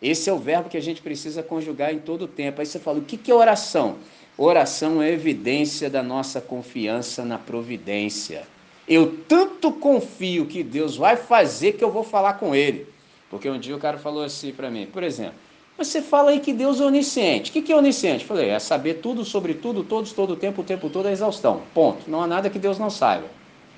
[0.02, 2.60] Esse é o verbo que a gente precisa conjugar em todo o tempo.
[2.60, 3.98] Aí você fala, o que, que é oração?
[4.36, 8.42] Oração é evidência da nossa confiança na providência.
[8.88, 12.86] Eu tanto confio que Deus vai fazer que eu vou falar com Ele.
[13.30, 15.34] Porque um dia o cara falou assim para mim, por exemplo,
[15.78, 17.50] você fala aí que Deus é onisciente.
[17.50, 18.22] O que é onisciente?
[18.22, 21.12] Eu falei, é saber tudo sobre tudo, todos, todo o tempo, o tempo todo, a
[21.12, 21.62] exaustão.
[21.72, 22.10] Ponto.
[22.10, 23.26] Não há nada que Deus não saiba.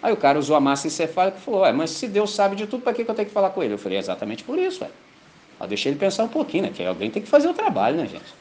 [0.03, 2.67] Aí o cara usou a massa encefálica e falou, ué, mas se Deus sabe de
[2.67, 3.75] tudo, para que eu tenho que falar com ele?
[3.75, 4.91] Eu falei, é exatamente por isso, ué.
[5.61, 6.73] Eu deixei ele pensar um pouquinho, né?
[6.75, 8.35] Que alguém tem que fazer o trabalho, né, gente?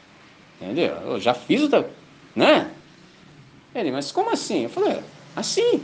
[0.59, 0.95] Entendeu?
[1.05, 1.93] Eu já fiz o trabalho,
[2.36, 2.70] né?
[3.74, 4.64] Ele, mas como assim?
[4.64, 4.99] Eu falei,
[5.36, 5.82] assim.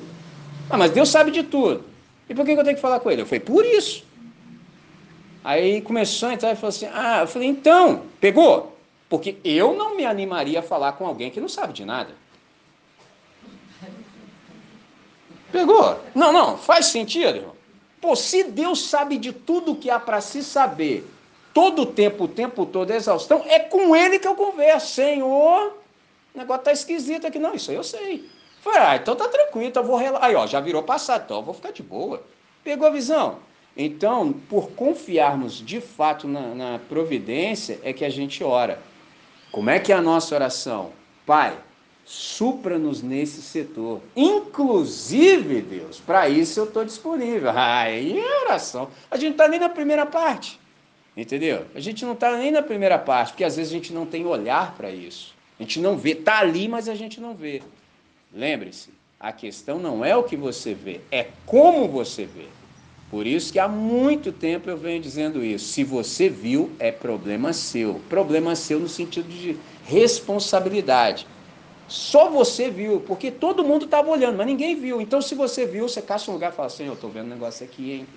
[0.69, 1.83] Ah, mas Deus sabe de tudo.
[2.29, 3.21] E por que eu tenho que falar com ele?
[3.21, 4.03] Eu falei, por isso.
[5.43, 8.77] Aí começou a entrar e falou assim: Ah, eu falei, então, pegou?
[9.09, 12.13] Porque eu não me animaria a falar com alguém que não sabe de nada.
[15.51, 15.99] Pegou?
[16.13, 17.55] Não, não, faz sentido, irmão.
[17.99, 21.09] Pô, se Deus sabe de tudo que há para se saber,
[21.53, 24.93] todo o tempo, o tempo todo, exaustão, é com ele que eu converso.
[24.93, 25.73] Senhor,
[26.33, 27.39] o negócio tá esquisito aqui.
[27.39, 28.29] Não, isso aí eu sei.
[28.61, 30.29] Falei, ah, então tá tranquilo, então vou relaxar.
[30.29, 32.21] Aí, ó, já virou passado, então vou ficar de boa.
[32.63, 33.39] Pegou a visão?
[33.75, 38.79] Então, por confiarmos de fato na, na providência, é que a gente ora.
[39.51, 40.91] Como é que é a nossa oração?
[41.25, 41.57] Pai,
[42.05, 44.01] supra-nos nesse setor.
[44.15, 47.51] Inclusive, Deus, para isso eu estou disponível.
[47.55, 48.89] Aí é oração.
[49.09, 50.59] A gente não está nem na primeira parte.
[51.15, 51.65] Entendeu?
[51.73, 54.25] A gente não está nem na primeira parte, porque às vezes a gente não tem
[54.25, 55.35] olhar para isso.
[55.59, 56.11] A gente não vê.
[56.11, 57.61] Está ali, mas a gente não vê.
[58.33, 62.45] Lembre-se, a questão não é o que você vê, é como você vê.
[63.09, 65.65] Por isso que há muito tempo eu venho dizendo isso.
[65.65, 67.99] Se você viu, é problema seu.
[68.07, 71.25] Problema seu no sentido de responsabilidade.
[71.87, 75.01] Só você viu, porque todo mundo estava olhando, mas ninguém viu.
[75.01, 77.29] Então, se você viu, você caça um lugar e fala assim: Eu estou vendo um
[77.29, 78.07] negócio aqui, hein?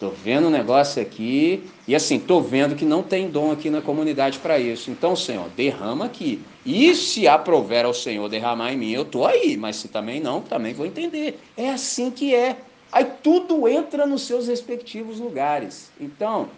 [0.00, 1.62] Estou vendo um negócio aqui.
[1.86, 4.90] E assim, estou vendo que não tem dom aqui na comunidade para isso.
[4.90, 6.40] Então, Senhor, derrama aqui.
[6.64, 9.58] E se aprover ao Senhor derramar em mim, eu estou aí.
[9.58, 11.38] Mas se também não, também vou entender.
[11.54, 12.56] É assim que é.
[12.90, 15.92] Aí tudo entra nos seus respectivos lugares.
[16.00, 16.48] Então,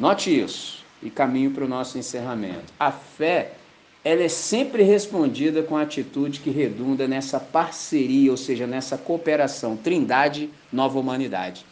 [0.00, 2.72] note isso e caminho para o nosso encerramento.
[2.80, 3.52] A fé,
[4.02, 10.48] ela é sempre respondida com atitude que redunda nessa parceria, ou seja, nessa cooperação, trindade,
[10.72, 11.66] nova humanidade.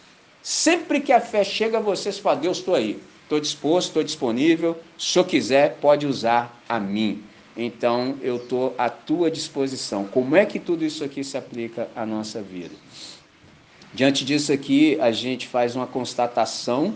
[0.45, 4.78] Sempre que a fé chega a você, fala, Deus, estou aí, estou disposto, estou disponível,
[4.99, 7.24] se eu quiser, pode usar a mim.
[7.57, 10.05] Então, eu estou à tua disposição.
[10.07, 12.74] Como é que tudo isso aqui se aplica à nossa vida?
[13.95, 16.95] Diante disso aqui, a gente faz uma constatação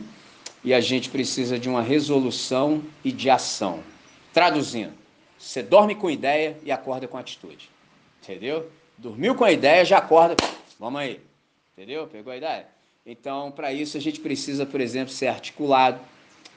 [0.62, 3.82] e a gente precisa de uma resolução e de ação.
[4.30, 4.92] Traduzindo,
[5.38, 7.70] você dorme com ideia e acorda com atitude.
[8.22, 8.70] Entendeu?
[8.98, 10.36] Dormiu com a ideia, já acorda.
[10.78, 11.18] Vamos aí.
[11.72, 12.06] Entendeu?
[12.08, 12.77] Pegou a ideia?
[13.10, 15.98] Então, para isso, a gente precisa, por exemplo, ser articulado.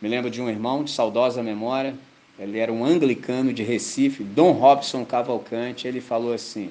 [0.02, 1.96] Me lembro de um irmão de saudosa memória,
[2.38, 5.88] ele era um anglicano de Recife, Dom Robson Cavalcante.
[5.88, 6.70] Ele falou assim: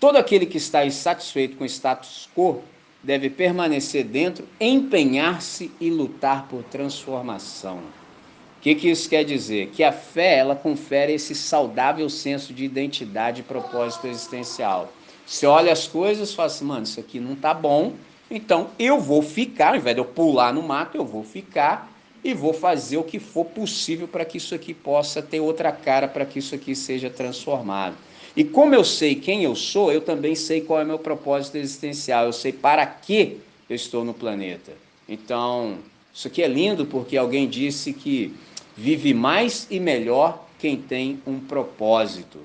[0.00, 2.60] Todo aquele que está insatisfeito com o status quo
[3.00, 7.76] deve permanecer dentro, empenhar-se e lutar por transformação.
[7.76, 9.68] O que, que isso quer dizer?
[9.68, 14.92] Que a fé ela confere esse saudável senso de identidade e propósito existencial.
[15.24, 17.92] Você olha as coisas e fala assim, mano, isso aqui não tá bom,
[18.30, 21.90] então eu vou ficar, ao invés de eu pular no mato, eu vou ficar
[22.22, 26.08] e vou fazer o que for possível para que isso aqui possa ter outra cara,
[26.08, 27.96] para que isso aqui seja transformado.
[28.36, 32.26] E como eu sei quem eu sou, eu também sei qual é meu propósito existencial,
[32.26, 34.72] eu sei para que eu estou no planeta.
[35.08, 35.78] Então,
[36.12, 38.34] isso aqui é lindo porque alguém disse que
[38.76, 42.38] vive mais e melhor quem tem um propósito.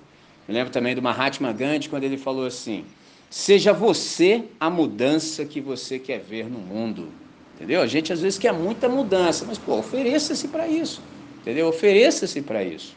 [0.47, 2.85] Eu lembro também do Mahatma Gandhi quando ele falou assim:
[3.33, 7.11] seja você a mudança que você quer ver no mundo.
[7.55, 7.81] Entendeu?
[7.81, 11.01] A gente às vezes quer muita mudança, mas pô, ofereça-se para isso.
[11.41, 11.67] Entendeu?
[11.67, 12.95] Ofereça-se para isso.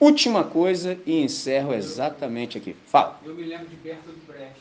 [0.00, 2.74] Última coisa e encerro exatamente aqui.
[2.86, 3.20] Fala.
[3.24, 4.56] Eu me lembro de Bertolt Brecht.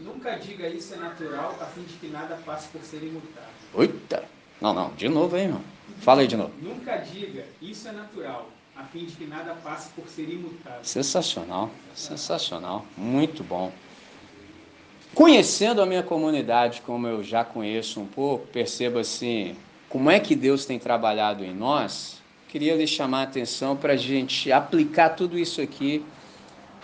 [0.00, 3.50] Nunca diga isso é natural, a fim de que nada passe por ser imutável.
[3.76, 4.24] Eita!
[4.60, 5.62] Não, não, de novo aí, irmão.
[5.98, 6.52] Fala aí de novo.
[6.62, 10.84] Nunca diga isso é natural, a fim de que nada passe por ser imutável.
[10.84, 13.72] Sensacional, sensacional, muito bom.
[15.14, 19.56] Conhecendo a minha comunidade como eu já conheço um pouco, percebo assim,
[19.88, 22.22] como é que Deus tem trabalhado em nós
[22.54, 26.04] queria lhe chamar a atenção para a gente aplicar tudo isso aqui,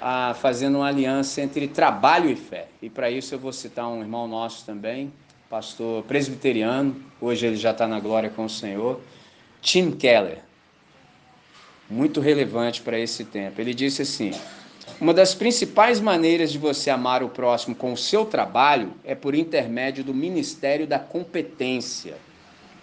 [0.00, 2.66] a, fazendo uma aliança entre trabalho e fé.
[2.82, 5.12] E para isso eu vou citar um irmão nosso também,
[5.48, 9.00] pastor presbiteriano, hoje ele já está na glória com o Senhor,
[9.62, 10.38] Tim Keller.
[11.88, 13.60] Muito relevante para esse tempo.
[13.60, 14.32] Ele disse assim:
[15.00, 19.34] uma das principais maneiras de você amar o próximo com o seu trabalho é por
[19.34, 22.16] intermédio do ministério da competência.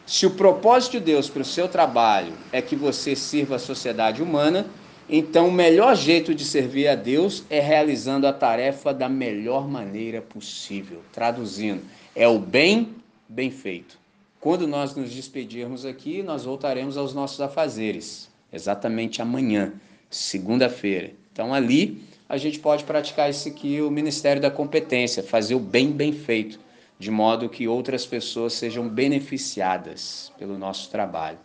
[0.06, 4.24] Se o propósito de Deus para o seu trabalho é que você sirva a sociedade
[4.24, 4.66] humana,
[5.08, 10.20] então o melhor jeito de servir a Deus é realizando a tarefa da melhor maneira
[10.20, 11.02] possível.
[11.14, 11.84] Traduzindo,
[12.16, 12.96] é o bem
[13.30, 14.00] bem feito.
[14.40, 19.74] Quando nós nos despedirmos aqui, nós voltaremos aos nossos afazeres, exatamente amanhã,
[20.10, 21.12] segunda-feira.
[21.38, 25.92] Então ali a gente pode praticar isso aqui, o Ministério da Competência, fazer o bem
[25.92, 26.60] bem feito,
[26.98, 31.38] de modo que outras pessoas sejam beneficiadas pelo nosso trabalho.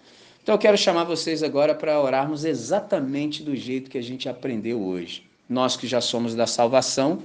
[0.43, 4.83] Então eu quero chamar vocês agora para orarmos exatamente do jeito que a gente aprendeu
[4.83, 5.25] hoje.
[5.47, 7.23] Nós que já somos da salvação,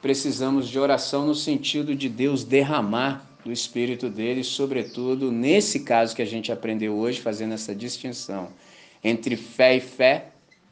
[0.00, 6.22] precisamos de oração no sentido de Deus derramar do Espírito dele, sobretudo nesse caso que
[6.22, 8.48] a gente aprendeu hoje, fazendo essa distinção
[9.04, 10.28] entre fé e fé,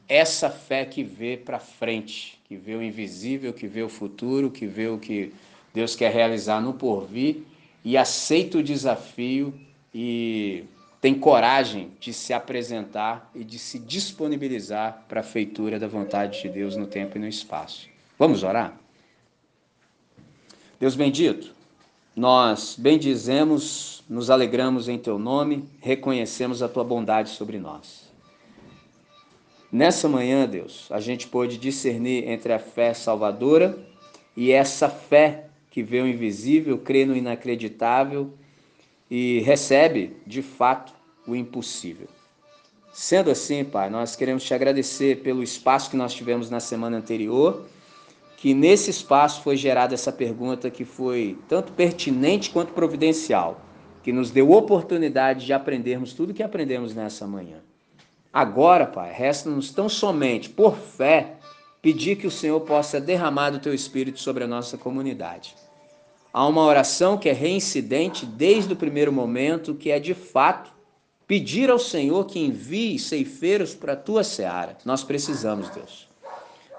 [0.07, 4.65] essa fé que vê para frente, que vê o invisível, que vê o futuro, que
[4.65, 5.33] vê o que
[5.73, 7.43] Deus quer realizar no porvir
[7.83, 9.53] e aceita o desafio
[9.93, 10.63] e
[11.01, 16.49] tem coragem de se apresentar e de se disponibilizar para a feitura da vontade de
[16.49, 17.87] Deus no tempo e no espaço.
[18.17, 18.77] Vamos orar?
[20.79, 21.53] Deus bendito,
[22.15, 28.06] nós bendizemos, nos alegramos em teu nome, reconhecemos a tua bondade sobre nós.
[29.71, 33.77] Nessa manhã, Deus, a gente pôde discernir entre a fé salvadora
[34.35, 38.33] e essa fé que vê o invisível, crê no inacreditável
[39.11, 40.93] e recebe, de fato,
[41.27, 42.07] o impossível.
[42.93, 47.67] Sendo assim, Pai, nós queremos te agradecer pelo espaço que nós tivemos na semana anterior,
[48.37, 53.61] que nesse espaço foi gerada essa pergunta que foi tanto pertinente quanto providencial,
[54.01, 57.66] que nos deu oportunidade de aprendermos tudo que aprendemos nessa manhã.
[58.31, 61.37] Agora, Pai, resta-nos tão somente, por fé,
[61.81, 65.55] pedir que o Senhor possa derramar do teu Espírito sobre a nossa comunidade.
[66.33, 70.71] Há uma oração que é reincidente desde o primeiro momento, que é de fato
[71.25, 74.77] pedir ao Senhor que envie ceifeiros para a tua seara.
[74.85, 76.07] Nós precisamos, Deus.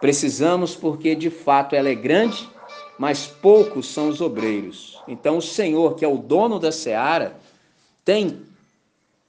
[0.01, 2.49] Precisamos porque de fato ela é grande,
[2.99, 5.03] mas poucos são os obreiros.
[5.09, 7.37] Então o Senhor, que é o dono da seara,
[8.05, 8.43] tem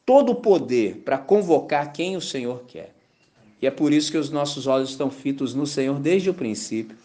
[0.10, 2.96] todo o poder para convocar quem o Senhor quer.
[3.62, 6.98] E é por isso que os nossos olhos estão fitos no Senhor desde o princípio.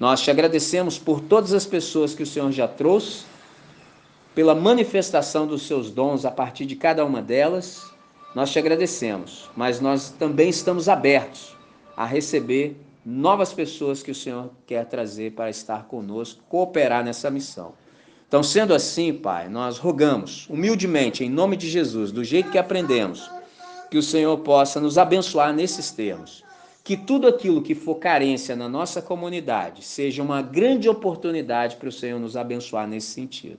[0.00, 3.22] Nós te agradecemos por todas as pessoas que o Senhor já trouxe,
[4.34, 7.88] pela manifestação dos seus dons a partir de cada uma delas.
[8.34, 11.56] Nós te agradecemos, mas nós também estamos abertos
[11.96, 12.76] a receber
[13.06, 17.74] novas pessoas que o Senhor quer trazer para estar conosco, cooperar nessa missão.
[18.30, 23.28] Então, sendo assim, Pai, nós rogamos humildemente, em nome de Jesus, do jeito que aprendemos,
[23.90, 26.44] que o Senhor possa nos abençoar nesses termos.
[26.84, 31.92] Que tudo aquilo que for carência na nossa comunidade seja uma grande oportunidade para o
[31.92, 33.58] Senhor nos abençoar nesse sentido.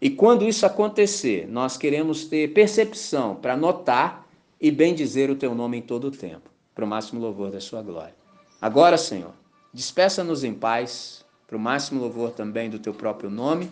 [0.00, 4.28] E quando isso acontecer, nós queremos ter percepção para notar
[4.60, 7.60] e bem dizer o teu nome em todo o tempo, para o máximo louvor da
[7.60, 8.14] sua glória.
[8.62, 9.32] Agora, Senhor,
[9.72, 13.68] despeça-nos em paz, para o máximo louvor também do teu próprio nome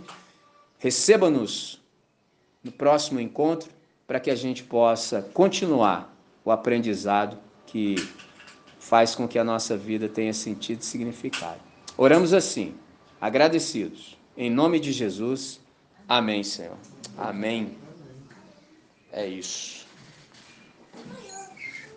[0.83, 1.80] Receba-nos
[2.61, 3.70] no próximo encontro
[4.05, 6.12] para que a gente possa continuar
[6.45, 7.95] o aprendizado que
[8.80, 11.61] faz com que a nossa vida tenha sentido e significado.
[11.97, 12.74] Oramos assim,
[13.20, 14.18] agradecidos.
[14.37, 15.61] Em nome de Jesus.
[16.09, 16.76] Amém, Senhor.
[17.16, 17.78] Amém.
[19.12, 19.82] É isso.